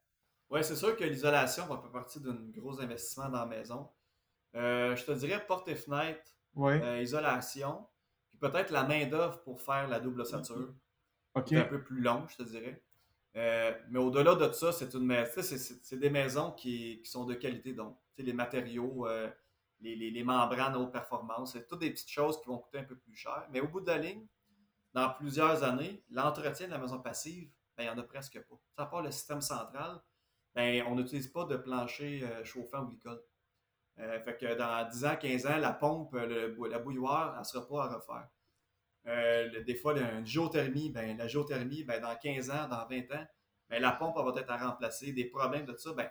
[0.50, 3.88] Oui, c'est sûr que l'isolation va faire partie d'un gros investissement dans la maison.
[4.54, 6.22] Euh, je te dirais porte et fenêtre,
[6.56, 7.86] euh, isolation,
[8.30, 10.74] puis peut-être la main-d'œuvre pour faire la double ossature.
[11.34, 12.82] Un peu plus long, je te dirais.
[13.36, 17.72] Euh, mais au-delà de ça, c'est une c'est des maisons qui, qui, sont de qualité.
[17.72, 19.06] Donc, les matériaux,
[19.80, 21.52] les, membranes haute performance.
[21.52, 23.46] C'est toutes des petites choses qui vont coûter un peu plus cher.
[23.52, 24.26] Mais au bout de la ligne,
[24.92, 28.56] dans plusieurs années, l'entretien de la maison passive, ben, il n'y en a presque pas.
[28.76, 30.02] À part le système central,
[30.56, 33.22] ben, on n'utilise pas de plancher chauffant ou glycol.
[34.00, 37.66] Euh, fait que dans 10 ans, 15 ans, la pompe, la bouilloire, elle ne sera
[37.66, 38.28] pas à refaire.
[39.06, 43.26] Euh, des fois, une géothermie, ben, la géothermie, ben, dans 15 ans, dans 20 ans,
[43.68, 45.12] ben, la pompe va être à remplacer.
[45.12, 46.08] Des problèmes de ça, ben,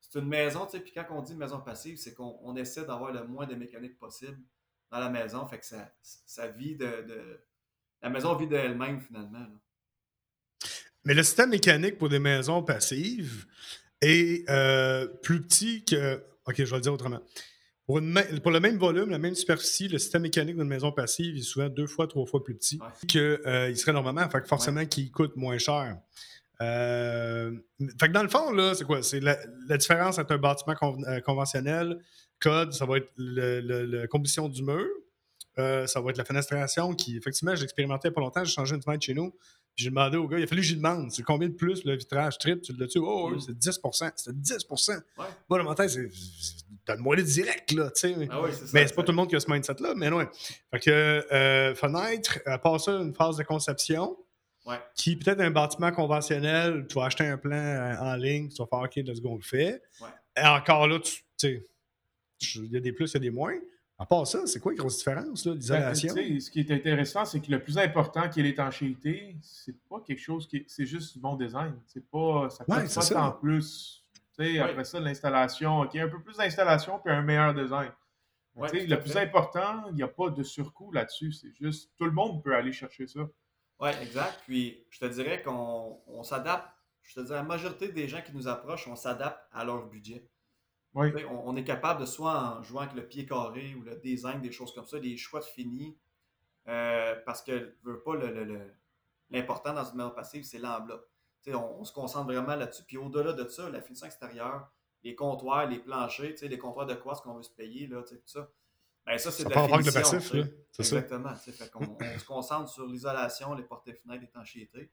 [0.00, 3.46] c'est une maison, puis quand on dit maison passive, c'est qu'on essaie d'avoir le moins
[3.46, 4.40] de mécanique possible
[4.90, 7.40] dans la maison, fait que ça, ça vit de,
[8.02, 9.46] La maison vit d'elle-même, finalement.
[11.04, 13.46] Mais le système mécanique pour des maisons passives
[14.00, 16.24] est euh, plus petit que...
[16.46, 17.20] OK, je vais le dire autrement.
[17.86, 18.00] Pour,
[18.42, 21.68] pour, le même volume, la même superficie, le système mécanique d'une maison passive est souvent
[21.68, 22.78] deux fois, trois fois plus petit
[23.08, 24.28] qu'il euh, serait normalement.
[24.30, 25.98] Fait que forcément, qu'il coûte moins cher.
[26.60, 27.52] Euh,
[27.98, 29.02] fait que dans le fond, là, c'est quoi?
[29.02, 29.36] C'est la,
[29.76, 30.76] différence entre un bâtiment
[31.08, 31.98] euh, conventionnel,
[32.38, 34.86] code, ça va être la composition du mur,
[35.56, 39.14] ça va être la fenestration qui, effectivement, a pas longtemps, j'ai changé une fenêtre chez
[39.14, 39.34] nous.
[39.74, 41.84] Puis j'ai demandé au gars, il a fallu que j'y demande, c'est combien de plus
[41.84, 42.60] le vitrage trip?
[42.62, 42.98] Tu l'as-tu?
[42.98, 44.96] Oh, oui, c'est 10% C'est 10 Ouais.
[45.48, 46.08] Moi, dans ma tête, c'est.
[46.86, 48.28] Donne-moi le direct, là, tu sais.
[48.30, 48.50] Ah oui.
[48.72, 50.28] Mais c'est pas tout le monde qui a ce mindset-là, mais ouais.
[50.72, 54.16] Fait que euh, fenêtre, à part ça, une phase de conception.
[54.66, 54.76] Ouais.
[54.94, 58.66] Qui peut-être un bâtiment conventionnel, tu vas acheter un plan euh, en ligne, tu vas
[58.66, 59.82] faire OK, let's go, on le fait.
[60.36, 61.66] Et encore là, tu sais,
[62.56, 63.54] il y a des plus, il y a des moins.
[64.00, 66.14] À part ça, c'est quoi la grosse différence, l'isolation?
[66.14, 70.00] Ben, ce qui est intéressant, c'est que le plus important qui est l'étanchéité, c'est pas
[70.00, 70.64] quelque chose qui.
[70.68, 71.78] C'est juste du bon design.
[71.86, 72.48] C'est pas.
[72.48, 74.02] Ça coûte pas tant plus.
[74.38, 77.90] Après ça, l'installation, OK, un peu plus d'installation puis un meilleur design.
[78.56, 81.32] le plus important, il n'y a pas de surcoût là-dessus.
[81.32, 83.20] C'est juste, tout le monde peut aller chercher ça.
[83.80, 84.40] Oui, exact.
[84.46, 86.68] Puis, je te dirais qu'on s'adapte.
[87.02, 90.26] Je te dirais, la majorité des gens qui nous approchent, on s'adapte à leur budget.
[90.94, 94.50] On, est capable de soit en jouant avec le pied carré ou le design, des
[94.50, 95.96] choses comme ça, des choix de finis.
[96.68, 98.14] Euh, parce que veut pas
[99.30, 101.08] l'important dans une maison passive, c'est l'enveloppe.
[101.48, 102.82] On, on, se concentre vraiment là-dessus.
[102.86, 104.70] Puis au-delà de ça, la finition extérieure,
[105.02, 108.16] les comptoirs, les planchers, les comptoirs de quoi ce qu'on veut se payer, là, tout
[108.26, 108.50] ça.
[109.06, 110.00] Ben, ça, c'est de la finition.
[110.00, 110.34] Le passif,
[110.78, 111.34] Exactement.
[111.74, 114.90] on, se concentre sur l'isolation, les portes et fenêtres, l'étanchéité.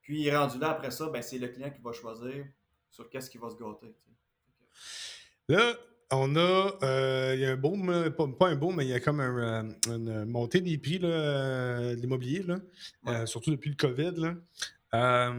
[0.00, 2.46] Puis rendu là, après ça, ben, c'est le client qui va choisir
[2.90, 3.94] sur qu'est-ce qu'il va se gâter.
[5.48, 5.74] Là,
[6.10, 9.00] on a, euh, il y a un boom, pas, un boom, mais il y a
[9.00, 9.62] comme un, euh,
[9.94, 12.44] une montée des prix euh, de l'immobilier,
[13.26, 14.34] surtout depuis le COVID.
[14.92, 15.34] Là.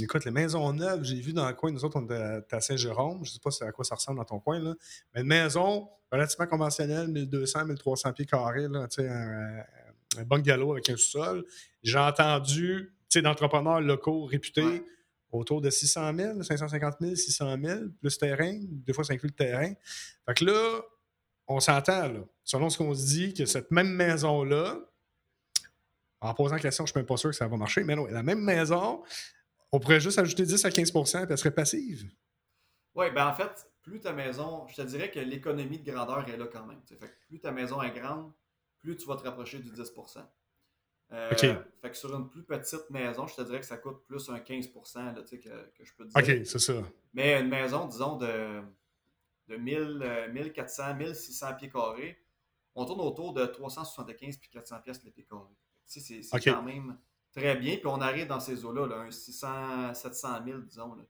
[0.00, 3.24] écoute, les maisons neuves, j'ai vu dans le coin, nous autres, on est à Saint-Jérôme,
[3.24, 4.74] je ne sais pas à quoi ça ressemble dans ton coin, là,
[5.14, 10.96] mais une maison relativement conventionnelle, 1200, 1300 pieds carrés, là, un, un bungalow avec un
[10.96, 11.44] sous-sol.
[11.82, 14.84] J'ai entendu d'entrepreneurs locaux réputés
[15.32, 18.58] autour de 600 000, 550 000, 600 000, plus terrain.
[18.62, 19.72] Des fois, ça inclut le terrain.
[20.26, 20.80] Fait que là,
[21.46, 22.12] on s'entend,
[22.44, 24.78] selon ce qu'on se dit, que cette même maison-là,
[26.20, 27.96] en posant la question, je ne suis même pas sûr que ça va marcher, mais
[27.96, 29.02] non, la même maison,
[29.72, 32.10] on pourrait juste ajouter 10 à 15% puis elle serait passive.
[32.94, 36.36] Oui, ben en fait, plus ta maison, je te dirais que l'économie de grandeur est
[36.36, 36.80] là quand même.
[36.86, 38.32] Fait plus ta maison est grande,
[38.78, 39.92] plus tu vas te rapprocher du 10
[41.12, 44.28] euh, fait que sur une plus petite maison, je te dirais que ça coûte plus
[44.28, 46.38] un 15 là, que, que je peux te dire.
[46.38, 46.74] OK, c'est ça.
[47.12, 48.62] Mais une maison, disons, de,
[49.48, 52.18] de 1000, 1400, 1600 pieds carrés,
[52.74, 55.56] on tourne autour de 375 puis 400 pièces le pied carré.
[55.84, 56.96] C'est quand même
[57.32, 57.76] très bien.
[57.76, 60.94] Puis on arrive dans ces eaux-là, là, un 600, 700 000, disons.
[60.94, 61.02] Là.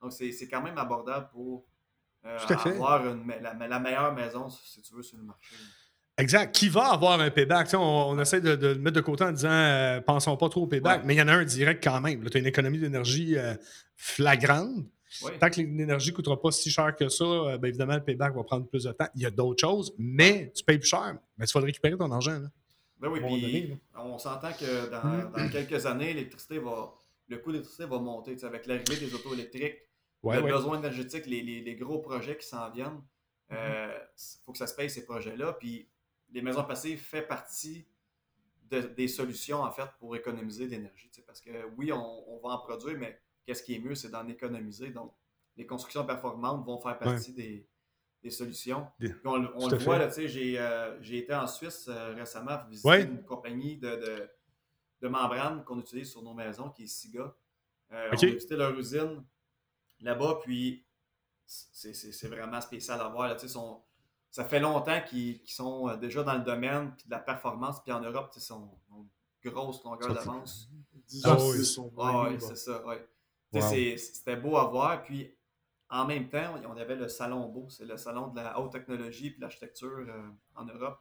[0.00, 1.66] Donc c'est quand même abordable pour
[2.24, 5.56] euh, avoir une, la, la, meilleure maison, si tu veux, sur le marché.
[6.18, 6.52] Exact.
[6.52, 7.72] Qui va avoir un payback?
[7.74, 11.04] On, essaie de, le mettre de côté en disant euh, pensons pas trop au payback,
[11.04, 12.28] mais il y en a un direct quand même.
[12.28, 13.54] Tu as une économie d'énergie euh,
[13.96, 14.84] flagrante.
[15.40, 18.34] Tant que l'énergie ne coûtera pas si cher que ça, euh, ben, évidemment, le payback
[18.34, 19.06] va prendre plus de temps.
[19.14, 21.16] Il y a d'autres choses, mais tu payes plus cher.
[21.38, 22.40] Mais tu vas récupérer ton argent.
[23.00, 26.92] Ben oui, on s'entend que dans, quelques années, l'électricité va,
[27.28, 28.36] le coût de l'électricité va monter.
[28.42, 29.76] Avec l'arrivée des autos électriques,
[30.24, 33.00] le besoin énergétique, les, les, gros projets qui s'en viennent,
[33.50, 34.40] il mm-hmm.
[34.44, 35.52] faut que ça se paye ces projets-là.
[35.52, 35.88] Puis
[36.30, 37.86] les maisons passives fait partie
[38.70, 41.10] des solutions, en fait, pour économiser de l'énergie.
[41.26, 44.90] Parce que oui, on, va en produire, mais qu'est-ce qui est mieux, c'est d'en économiser.
[44.90, 45.14] Donc,
[45.56, 47.66] les constructions performantes vont faire partie des,
[48.30, 48.86] solutions.
[49.24, 53.78] on, le voit, là, j'ai, euh, j'ai été en Suisse euh, récemment visiter une compagnie
[53.78, 54.28] de,
[55.00, 57.34] de, membranes qu'on utilise sur nos maisons, qui est SIGA.
[57.92, 59.24] Euh, on a visité leur usine
[60.00, 60.84] là-bas, puis
[61.46, 63.28] c'est, vraiment spécial à voir.
[63.28, 63.36] Là,
[64.30, 67.82] ça fait longtemps qu'ils sont euh, déjà dans le domaine de la performance.
[67.82, 68.78] Puis en Europe, ils sont
[69.44, 70.68] grosse longueur d'avance.
[71.24, 71.64] Ah oui,
[71.98, 72.82] ah c'est ça.
[73.96, 75.02] C'était beau à voir.
[75.02, 75.34] Puis
[75.88, 77.68] en même temps, on avait le salon beau.
[77.70, 81.00] C'est le salon de la haute technologie et l'architecture euh, en Europe.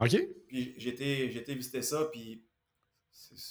[0.00, 0.16] OK.
[0.46, 2.04] Puis j'ai été visiter ça.
[2.06, 2.44] Puis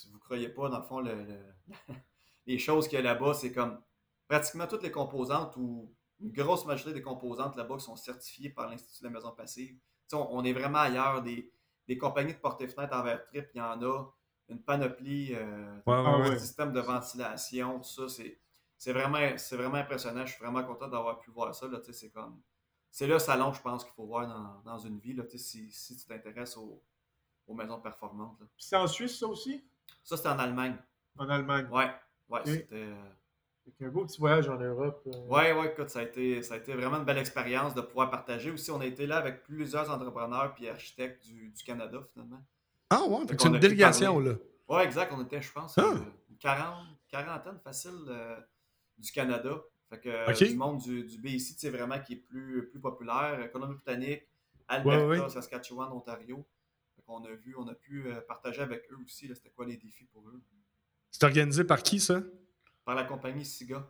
[0.07, 0.99] vous ne croyez pas, dans le fond,
[2.45, 3.81] les choses qu'il y a là-bas, c'est comme
[4.27, 8.69] pratiquement toutes les composantes ou une grosse majorité des composantes là-bas qui sont certifiées par
[8.69, 9.77] l'Institut de la maison passive.
[10.11, 11.21] On, est vraiment ailleurs.
[11.21, 11.51] Des,
[11.97, 14.13] compagnies de porte fenêtres en verre trip, il y en a
[14.49, 18.03] une panoplie, euh, un système de ventilation, ça.
[18.77, 19.19] C'est vraiment,
[19.51, 20.25] vraiment impressionnant.
[20.25, 21.67] Je suis vraiment content d'avoir pu voir ça.
[21.91, 22.41] C'est comme.
[22.91, 26.05] C'est le salon, je pense, qu'il faut voir dans, une vie, là, si, si tu
[26.07, 26.83] t'intéresses aux,
[27.53, 28.39] maisons performantes.
[28.57, 29.63] c'est en Suisse, ça aussi?
[30.03, 30.75] Ça, c'était en Allemagne.
[31.17, 31.67] En Allemagne?
[31.71, 31.91] Ouais.
[32.29, 32.75] Ouais, c'était.
[32.75, 33.09] Euh,
[33.81, 35.01] un beau petit voyage en Europe.
[35.05, 35.13] Oui,
[35.45, 35.59] euh.
[35.59, 38.51] oui, écoute, ça a, été, ça a été vraiment une belle expérience de pouvoir partager.
[38.51, 42.41] Aussi, on a été là avec plusieurs entrepreneurs et architectes du, Canada, finalement.
[42.89, 44.33] Ah ouais, c'est une délégation, là.
[44.67, 45.11] Oui, exact.
[45.15, 45.81] On était, je pense, ah.
[45.81, 45.97] euh,
[46.29, 48.39] une quarantaine facile euh,
[48.97, 49.61] du Canada.
[49.89, 53.51] Fait que du monde du, du BC, c'est vraiment qui est plus, plus populaire.
[53.51, 54.23] Colombie-Britannique,
[54.67, 56.45] Alberta, Saskatchewan, Ontario.
[56.95, 60.05] Fait qu'on a vu, on a pu partager avec eux aussi, c'était quoi les défis
[60.05, 60.39] pour eux.
[61.11, 62.21] C'est organisé par qui, ça?
[62.89, 63.87] Par la compagnie SIGA.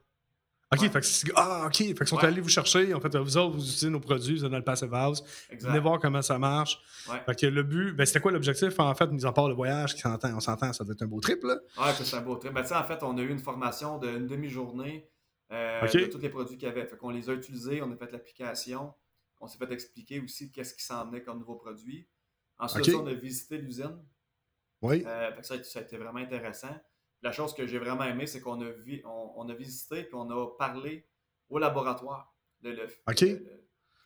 [0.74, 2.94] OK, fait que, ah, OK, fait qu'ils sont allés vous chercher.
[2.94, 5.24] En fait, vous autres, vous utilisez nos produits, vous êtes dans le Passive House.
[5.58, 6.82] Venez voir comment ça marche.
[7.26, 9.96] Fait que le but, ben, c'était quoi l'objectif, en fait, mis en part le voyage,
[9.96, 11.60] qui s'entend, on s'entend, ça doit être un beau trip, là?
[11.78, 12.52] Ouais, c'est un beau trip.
[12.52, 15.10] Ben, en fait, on a eu une formation d'une demi-journée
[15.54, 16.86] euh, de tous les produits qu'il y avait.
[16.86, 18.94] Fait qu'on les a utilisés, on a fait l'application,
[19.40, 22.06] on s'est fait expliquer aussi qu'est-ce qui s'en venait comme nouveaux produits.
[22.58, 23.98] Ensuite, on a visité l'usine.
[24.82, 25.06] Oui.
[25.08, 26.76] Euh, fait que ça, a été vraiment intéressant
[27.22, 28.70] la chose que j'ai vraiment aimé, c'est qu'on a,
[29.06, 31.08] on, a visité et on a parlé
[31.50, 32.34] au laboratoire.
[32.62, 33.20] Le, OK.
[33.20, 33.42] je ne sais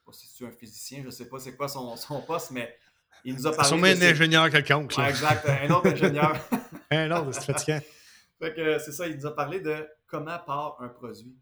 [0.05, 2.75] pas si c'est un physicien, je ne sais pas c'est quoi son, son, poste, mais
[3.23, 3.67] il nous a parlé.
[3.67, 4.97] Sûrement un ingénieur quelconque.
[4.99, 6.37] exact, un autre ingénieur.
[6.91, 7.79] un autre, c'est fatigant.
[8.39, 11.35] fait que c'est ça, il nous a parlé de comment part un produit.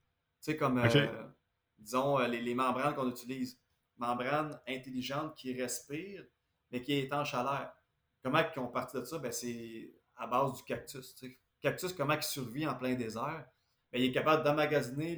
[0.43, 1.07] Tu sais, comme, euh,
[1.77, 3.57] disons, euh, les, les membranes qu'on utilise.
[3.97, 6.25] Membranes intelligentes qui respirent,
[6.71, 7.71] mais qui est en chaleur.
[8.23, 9.19] Comment qu'on partit de ça?
[9.19, 11.13] Ben, c'est à base du cactus.
[11.13, 13.45] Tu sais cactus, comment il survit en plein désert,
[13.91, 15.15] ben, il est capable d'emmagasiner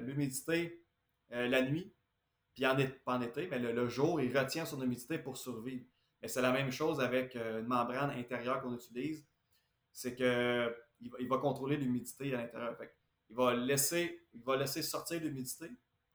[0.00, 0.84] l'humidité
[1.32, 1.92] euh, la nuit,
[2.54, 2.76] puis en,
[3.06, 5.84] en été, mais le, jour, il retient son humidité pour survivre.
[6.22, 9.24] Et c'est la même chose avec euh, une membrane intérieure qu'on utilise.
[9.92, 12.76] C'est que il va, contrôler l'humidité à l'intérieur.
[13.30, 15.70] Il va laisser, il va laisser sortir l'humidité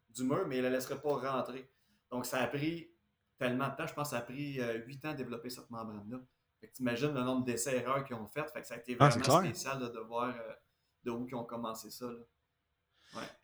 [0.09, 1.69] du mur, mais il ne la laisserait pas rentrer.
[2.11, 2.91] Donc, ça a pris
[3.37, 3.87] tellement de temps.
[3.87, 6.19] Je pense que ça a pris euh, huit ans à développer cette membrane-là.
[6.73, 8.49] Tu imagines le nombre d'essais-erreurs qu'ils ont fait.
[8.49, 10.53] fait que ça a été ah, vraiment spécial de voir euh,
[11.03, 12.05] de où ils ont commencé ça.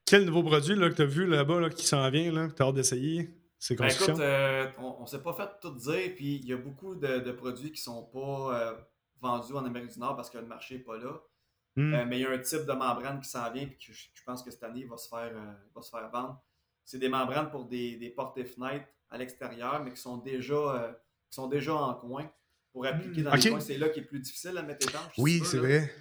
[0.05, 2.63] Quel nouveau produit là, que tu as vu là-bas qui s'en vient, là, que tu
[2.63, 3.36] as hâte d'essayer?
[3.59, 6.57] C'est ben, écoute, euh, on ne s'est pas fait tout dire, puis il y a
[6.57, 8.78] beaucoup de, produits qui ne sont pas euh,
[9.20, 11.22] vendus en Amérique du Nord parce que le marché n'est pas là.
[11.76, 12.03] Hmm.
[12.07, 14.41] mais il y a un type de membrane qui s'en vient, puis que je, pense
[14.41, 15.32] que cette année, il va se faire,
[15.76, 16.41] va se faire vendre.
[16.84, 20.99] C'est des membranes pour des, des portes et fenêtres à l'extérieur, mais qui sont déjà,
[21.30, 22.30] qui sont déjà en coin
[22.72, 23.59] pour appliquer dans les coins.
[23.59, 25.13] C'est là qui est plus difficile à mettre étanche.
[25.17, 25.93] Oui, c'est vrai.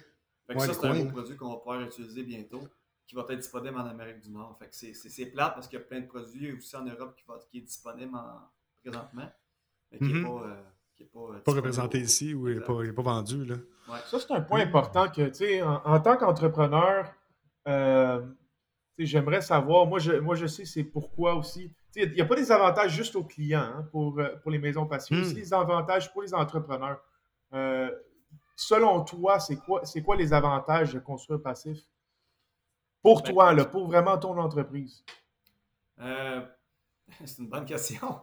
[0.57, 2.61] ça, c'est un beau produit qu'on va pouvoir utiliser bientôt,
[3.07, 4.57] qui va être disponible en Amérique du Nord.
[4.59, 7.39] Fait c'est plate parce qu'il y a plein de produits aussi en Europe qui, va,
[7.49, 8.17] qui est disponible
[8.83, 9.29] présentement,
[9.91, 10.23] mais qui n'est mm-hmm.
[10.23, 10.47] pas.
[10.47, 10.61] Euh,
[11.13, 13.45] pas, euh, pas représenté ici ou il n'est pas, pas, vendu.
[13.45, 13.55] Là.
[14.05, 17.11] Ça, c'est un point important que, tu sais, en, tant qu'entrepreneur,
[17.67, 18.21] euh,
[18.97, 21.73] j'aimerais savoir, moi je, moi je sais c'est pourquoi aussi.
[21.95, 24.85] Il n'y a pas des avantages juste aux clients hein, pour, euh, pour les maisons
[24.85, 25.37] passives, aussi hmm.
[25.37, 27.01] des avantages pour les entrepreneurs.
[27.53, 27.89] Euh,
[28.55, 31.79] selon toi, c'est quoi, c'est quoi les avantages de construire passif?
[33.01, 35.03] Pour ben, toi, là, pour vraiment ton entreprise.
[35.99, 36.45] Euh,
[37.25, 38.21] c'est une bonne question.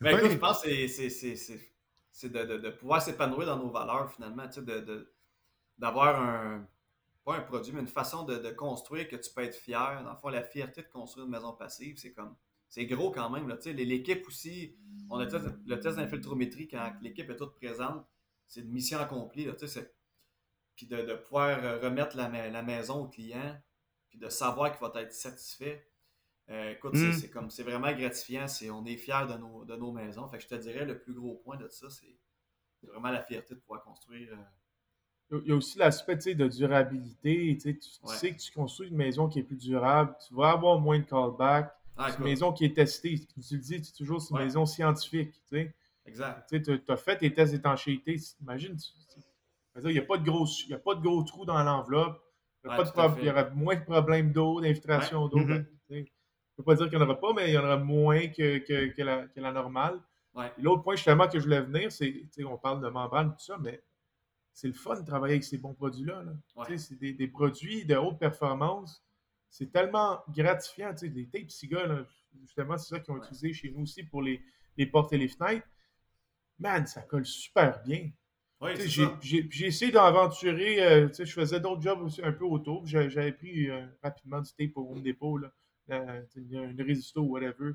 [0.00, 5.14] Mais ben, je pense que c'est, de, de, pouvoir s'épanouir dans nos valeurs, finalement, de,
[5.78, 6.66] d'avoir un,
[7.24, 10.02] pas un produit, mais une façon de, construire que tu peux être fier.
[10.04, 12.36] Dans le fond, la fierté de construire une maison passive, c'est comme.
[12.68, 13.48] C'est gros quand même.
[13.66, 14.76] L'équipe aussi,
[15.10, 18.04] on a le test d'infiltrométrie quand l'équipe est toute présente.
[18.46, 19.44] C'est une mission accomplie.
[19.44, 19.54] Là,
[20.74, 23.56] puis de, de, pouvoir remettre la, la, maison au client,
[24.08, 25.88] puis de savoir qu'il va être satisfait.
[26.50, 27.12] Euh, écoute, mm.
[27.12, 28.46] c'est comme c'est vraiment gratifiant.
[28.72, 30.28] on est fiers de nos, de nos maisons.
[30.28, 32.18] Fait que je te dirais le plus gros point de ça, c'est
[32.82, 34.32] vraiment la fierté de pouvoir construire.
[34.32, 37.56] Euh, il y a aussi l'aspect de durabilité.
[37.60, 40.98] Tu, sais que tu construis une maison qui est plus durable, tu vas avoir moins
[40.98, 41.72] de callback.
[41.96, 43.20] Ah, une maison qui est testée.
[43.20, 45.32] Tu le dis, c'est toujours une maison scientifique.
[45.32, 45.74] Tu sais.
[46.06, 46.48] Exact.
[46.48, 48.16] Tu as fait tes tests d'étanchéité.
[48.40, 48.76] Imagine,
[49.82, 52.20] il n'y a, pas de gros, a pas de gros trous dans l'enveloppe.
[52.64, 55.40] Il y, aura moins de problèmes d'eau, d'infiltration d'eau.
[55.40, 55.66] Mm-hmm.
[55.90, 56.06] Ben,
[56.56, 57.76] je ne peux pas dire qu'il n'y en aura pas, mais il y en aura
[57.76, 60.00] moins que, que, que, la, que la, normale.
[60.58, 63.82] L'autre point justement que je voulais venir, c'est on parle de membrane, tout ça, mais
[64.52, 66.24] c'est le fun de travailler avec ces bons produits-là.
[66.76, 69.04] C'est des, produits de haute performance.
[69.54, 70.92] C'est tellement gratifiant.
[71.00, 72.04] Les tapes SIGA,
[72.42, 74.42] justement, c'est ça qu'ils ont utilisé chez nous aussi pour les,
[74.76, 75.64] les portes et les fenêtres.
[76.58, 78.10] Man, ça colle super bien.
[79.22, 82.84] j'ai essayé d'aventurer, euh, je faisais d'autres jobs aussi un peu autour.
[82.84, 85.52] J'avais pris euh, rapidement du tape au Home Depot, là,
[86.34, 87.74] une résisto ou whatever.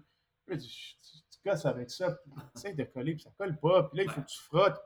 [0.50, 2.20] tu, tu, casses avec ça,
[2.62, 3.84] tu de coller, puis ça colle pas.
[3.84, 4.82] Puis là, il faut que tu frottes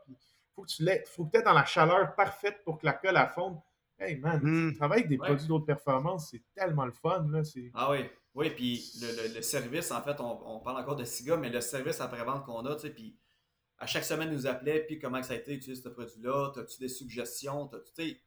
[0.54, 3.28] faut que tu faut que aies dans la chaleur parfaite pour que la colle à
[3.28, 3.60] fonde.
[4.04, 4.76] Hey man, mmh.
[4.76, 7.26] travailler avec des produits d'autres performance, c'est tellement le fun.
[7.30, 7.42] Là,
[7.74, 8.00] ah oui,
[8.36, 12.46] oui, puis le, service, en fait, on, parle encore de SIGA, mais le service après-vente
[12.46, 13.18] qu'on a, tu sais, puis
[13.78, 16.80] à chaque semaine, ils nous appelait, puis comment ça a été d'utiliser ce produit-là, as-tu
[16.80, 18.22] des suggestions, tu sais,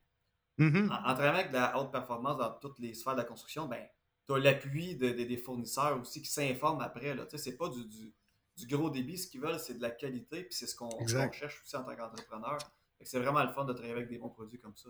[0.58, 3.66] mmh en, travaillant avec de la haute performance dans toutes les sphères de la construction,
[3.66, 3.84] ben,
[4.26, 8.14] tu as l'appui des fournisseurs aussi qui s'informent après, là, tu sais, c'est pas du
[8.56, 9.18] du gros débit.
[9.18, 11.94] Ce qu'ils veulent, c'est de la qualité, puis c'est ce qu'on cherche aussi en tant
[11.94, 12.58] qu'entrepreneur.
[13.02, 14.88] C'est vraiment le fun de travailler avec des bons produits comme ça.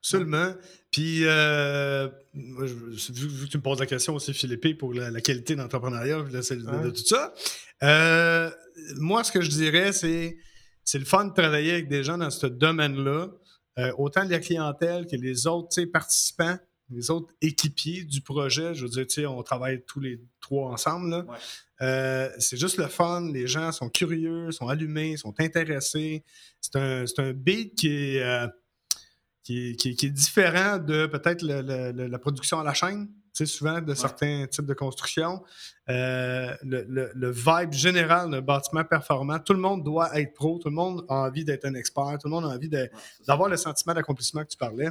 [0.00, 0.54] Seulement.
[0.90, 6.22] Puis, euh, vu, que tu me poses la question aussi, Philippe, pour la, qualité d'entrepreneuriat,
[6.22, 7.34] de, tout ça,
[7.82, 8.50] euh,
[8.96, 10.36] moi, ce que je dirais, c'est
[10.84, 13.28] c'est le fun de travailler avec des gens dans ce domaine-là.
[13.98, 16.56] autant de la clientèle que les autres participants,
[16.88, 18.74] les autres équipiers du projet.
[18.74, 21.26] Je veux dire, on travaille tous les trois ensemble.
[21.78, 23.30] c'est juste le fun.
[23.30, 26.24] Les gens sont curieux, sont allumés, sont intéressés.
[26.62, 28.48] C'est un, un beat qui est
[29.54, 33.08] qui est, différent de peut-être la production à la chaîne,
[33.46, 35.42] souvent de certains types de construction.
[35.88, 40.74] Euh, le, vibe général d'un bâtiment performant, tout le monde doit être pro, tout le
[40.74, 42.68] monde a envie d'être un expert, tout le monde a envie
[43.26, 44.88] d'avoir le sentiment d'accomplissement que tu parlais.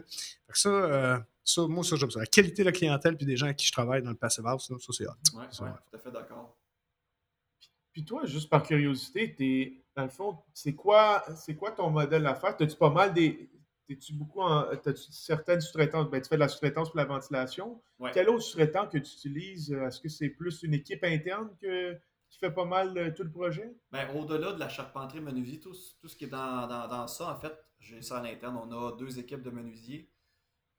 [0.54, 2.20] ça, euh, ça, moi, ça, j'aime ça.
[2.20, 4.46] La qualité de la clientèle puis des gens avec qui je travaille dans le Passive
[4.46, 5.12] House, ça, c'est hot.
[5.36, 6.56] Oui, tout à fait d'accord.
[7.94, 11.26] Puis toi, juste par curiosité, es, dans le fond, c'est quoi,
[11.58, 12.56] quoi ton modèle d'affaires?
[12.60, 13.50] As-tu pas mal des,
[13.96, 14.70] tu beaucoup en.
[14.70, 16.10] As-tu certaines sous-traitances?
[16.10, 17.82] Ben, tu fais de la sous-traitance pour la ventilation.
[18.14, 19.72] Quel autre sous-traitant que tu utilises?
[19.72, 21.98] Est-ce que c'est plus une équipe interne que,
[22.30, 23.74] qui fait pas mal euh, tout le projet?
[23.92, 27.40] Ben, au-delà de la charpenterie menuisier, tout, tout, ce qui est dans, dans, ça, en
[27.40, 28.58] fait, j'ai ça à l'interne.
[28.58, 30.10] On a deux équipes de menuisiers.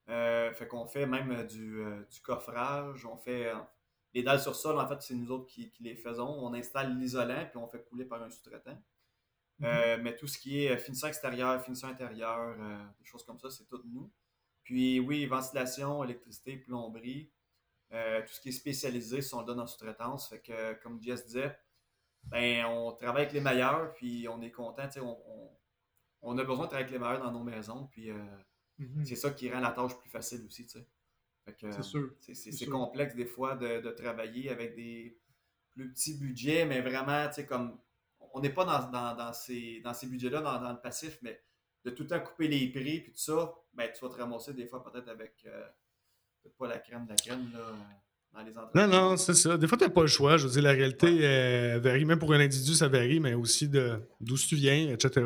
[0.08, 3.04] Euh, fait qu'on fait même euh, du, du, coffrage.
[3.04, 3.52] On fait.
[4.14, 6.28] les dalles sur sol, en fait, c'est nous autres qui, qui les faisons.
[6.28, 8.78] On installe l'isolant puis on fait couler par un sous-traitant.
[9.64, 10.04] Euh, mhm.
[10.04, 13.50] mais tout ce qui est euh, finition extérieure, finition intérieure, euh, des choses comme ça,
[13.50, 14.10] c'est tout nous.
[14.62, 17.32] Puis oui, ventilation, électricité, plomberie,
[17.90, 20.28] tout ce qui est spécialisé, si on le donne en sous-traitance.
[20.28, 21.58] Fait que, comme Jess disait,
[22.24, 24.86] ben, on travaille avec les meilleurs, puis on est content.
[25.00, 25.50] On,
[26.20, 28.10] on, a besoin de travailler avec les meilleurs dans nos maisons, puis
[28.76, 29.06] mhm.
[29.06, 30.68] c'est ça qui rend la tâche plus facile aussi.
[31.56, 32.10] C'est sûr.
[32.20, 35.18] C'est complexe des fois de, de, travailler avec des
[35.70, 37.80] plus petits budgets, mais vraiment, tu sais, comme
[38.38, 41.42] on n'est pas dans, ces, dans ces budgets-là, dans, le passif, mais
[41.84, 44.54] de tout le temps couper les prix puis tout ça, ben, tu vas te ramasser
[44.54, 45.66] des fois peut-être avec euh,
[46.58, 47.60] pas la crème de la crème là,
[48.32, 48.82] dans les entreprises.
[48.82, 49.56] Non, non, c'est ça.
[49.56, 50.36] Des fois, tu n'as pas le choix.
[50.36, 52.04] Je veux dire, la réalité euh, varie.
[52.04, 55.24] Même pour un individu, ça varie, mais aussi d'où tu viens, etc.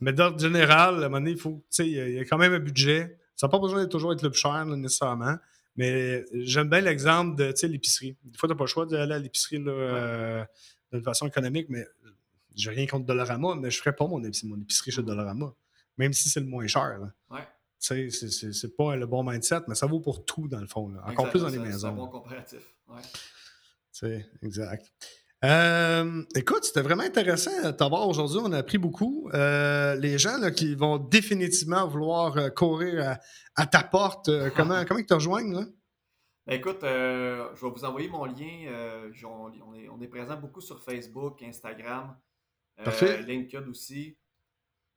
[0.00, 2.60] Mais d'ordre général, à un moment donné, il faut, il y, a quand même un
[2.60, 3.18] budget.
[3.36, 5.36] Ça n'a pas besoin de toujours être le plus cher, nécessairement.
[5.76, 8.16] Mais j'aime bien l'exemple de l'épicerie.
[8.22, 10.44] Des fois, tu n'as pas le choix d'aller à l'épicerie euh,
[10.92, 11.84] d'une façon économique, mais
[12.54, 15.54] j'ai rien contre Dollarama, mais je ferais pas mon, mon épicerie chez Dollarama,
[15.96, 17.00] même si c'est le moins cher.
[17.30, 17.40] Ouais.
[17.78, 20.92] C'est pas le bon mindset, mais ça vaut pour tout dans le fond.
[21.04, 21.78] Encore plus dans les maisons.
[21.78, 22.74] C'est un bon comparatif.
[22.88, 23.02] Ouais.
[23.90, 24.90] C'est exact.
[25.44, 28.38] Euh, écoute, c'était vraiment intéressant de t'avoir aujourd'hui.
[28.42, 29.28] On a appris beaucoup.
[29.34, 33.18] Euh, les gens là, qui vont définitivement vouloir euh, courir
[33.54, 35.52] à, ta porte, comment, comment ils te rejoignent?
[35.52, 35.66] Là?
[36.46, 38.70] Ben, écoute, je vais vous envoyer mon lien.
[39.24, 42.16] On est, on, est, présent beaucoup sur Facebook, Instagram.
[42.80, 44.18] Euh, LinkedIn aussi.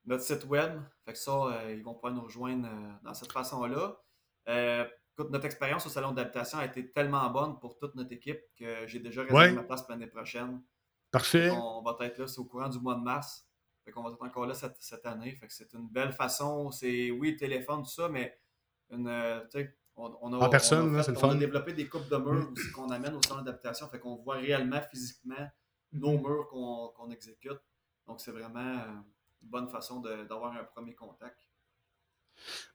[0.05, 0.79] Notre site web.
[1.05, 3.97] Fait que ça, euh, ils vont pouvoir nous rejoindre euh, dans cette façon-là.
[5.17, 8.99] notre expérience au salon d'habitation a été tellement bonne pour toute notre équipe que j'ai
[8.99, 10.61] déjà réservé ma place l'année prochaine.
[11.11, 11.49] Parfait.
[11.51, 13.47] On, va être là, c'est au courant du mois de mars.
[13.83, 15.31] Fait qu'on va être encore là cette, année.
[15.35, 16.71] Fait que c'est une belle façon.
[16.71, 18.37] C'est oui, le téléphone, tout ça, mais
[18.89, 19.07] une,
[19.97, 21.29] on, a, en personne, c'est le fun.
[21.29, 23.87] On a développé des coupes de murs aussi qu'on amène au salon d'adaptation.
[23.87, 25.49] Fait qu'on voit réellement, physiquement,
[25.91, 27.61] nos murs qu'on exécute.
[28.05, 29.01] Donc, c'est vraiment euh,
[29.41, 31.46] une bonne façon d'avoir un premier contact.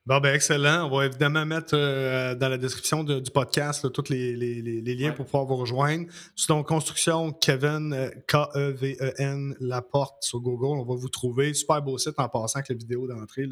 [0.05, 0.89] Bon, ben excellent.
[0.89, 4.35] On va évidemment mettre euh, dans la description du podcast tous les,
[4.97, 6.07] liens pour pouvoir vous rejoindre.
[6.49, 10.81] Donc Construction Kevin, K-E-V-E-N, La Porte sur Google.
[10.81, 11.55] On va vous trouver.
[11.55, 13.49] Super beau site en passant avec la vidéo d'entrée.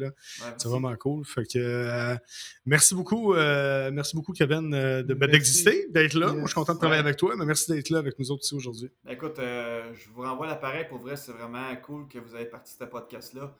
[0.57, 1.23] c'est vraiment cool.
[1.23, 2.17] Fait que, euh,
[2.65, 6.33] merci beaucoup, euh, merci beaucoup, Kevin, ben, d'exister, d'être là.
[6.33, 8.43] Moi, je suis content de travailler avec toi, mais merci d'être là avec nous autres
[8.43, 8.89] aussi aujourd'hui.
[9.05, 10.85] Ben, écoute, je vous renvoie l'appareil.
[10.89, 13.55] Pour vrai, c'est vraiment cool que vous ayez participé à ce podcast-là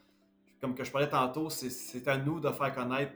[0.62, 3.12] comme que je parlais tantôt, c'est à nous de faire connaître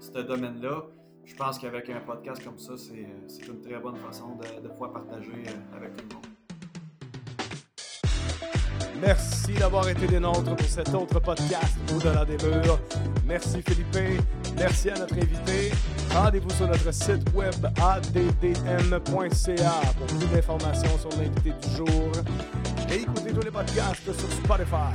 [0.00, 0.82] ce domaine-là.
[1.24, 5.30] Je pense qu'avec un podcast comme ça, c'est une très bonne façon de, pouvoir partager
[5.30, 6.26] euh, avec tout le monde.
[9.00, 12.80] Merci d'avoir été des nôtres pour cet autre podcast Au-delà des murs.
[13.24, 14.20] Merci Philippe.
[14.56, 15.70] Merci à notre invité.
[16.12, 22.12] Rendez-vous sur notre site web addm.ca pour plus d'informations sur l'invité du jour.
[22.92, 24.92] Écoutez tous les podcasts sur Spotify,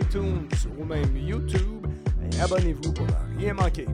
[0.00, 1.86] iTunes ou même YouTube.
[2.32, 3.86] Et abonnez-vous pour ne rien manquer.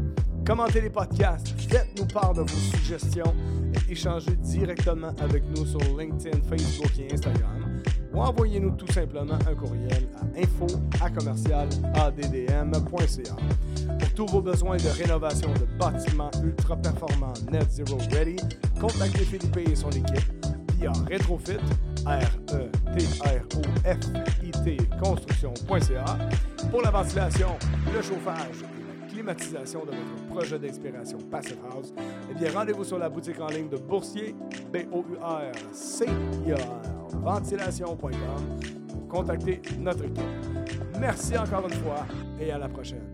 [0.46, 3.34] Commentez les podcasts, faites-nous part de vos suggestions
[3.74, 7.60] et échangez directement avec nous sur LinkedIn, Facebook et Instagram
[8.12, 10.66] ou envoyez-nous tout simplement un courriel à info
[13.98, 18.36] Pour tous vos besoins de rénovation de bâtiments ultra performants Net Zero Ready,
[18.80, 20.46] contactez Philippe et son équipe
[20.78, 21.58] via Retrofit,
[22.06, 23.56] R-E-T-R-O-F-I-T,
[25.02, 26.18] construction.ca
[26.70, 27.56] pour la ventilation,
[27.94, 31.92] le chauffage et la climatisation de votre projet d'inspiration Passive House.
[32.30, 34.34] Eh bien, rendez-vous sur la boutique en ligne de Boursier,
[34.72, 36.20] B-O-U-R-C-I-A-R
[37.18, 38.10] ventilation.com
[38.88, 40.24] pour contacter notre équipe.
[40.98, 42.06] Merci encore une fois
[42.40, 43.09] et à la prochaine.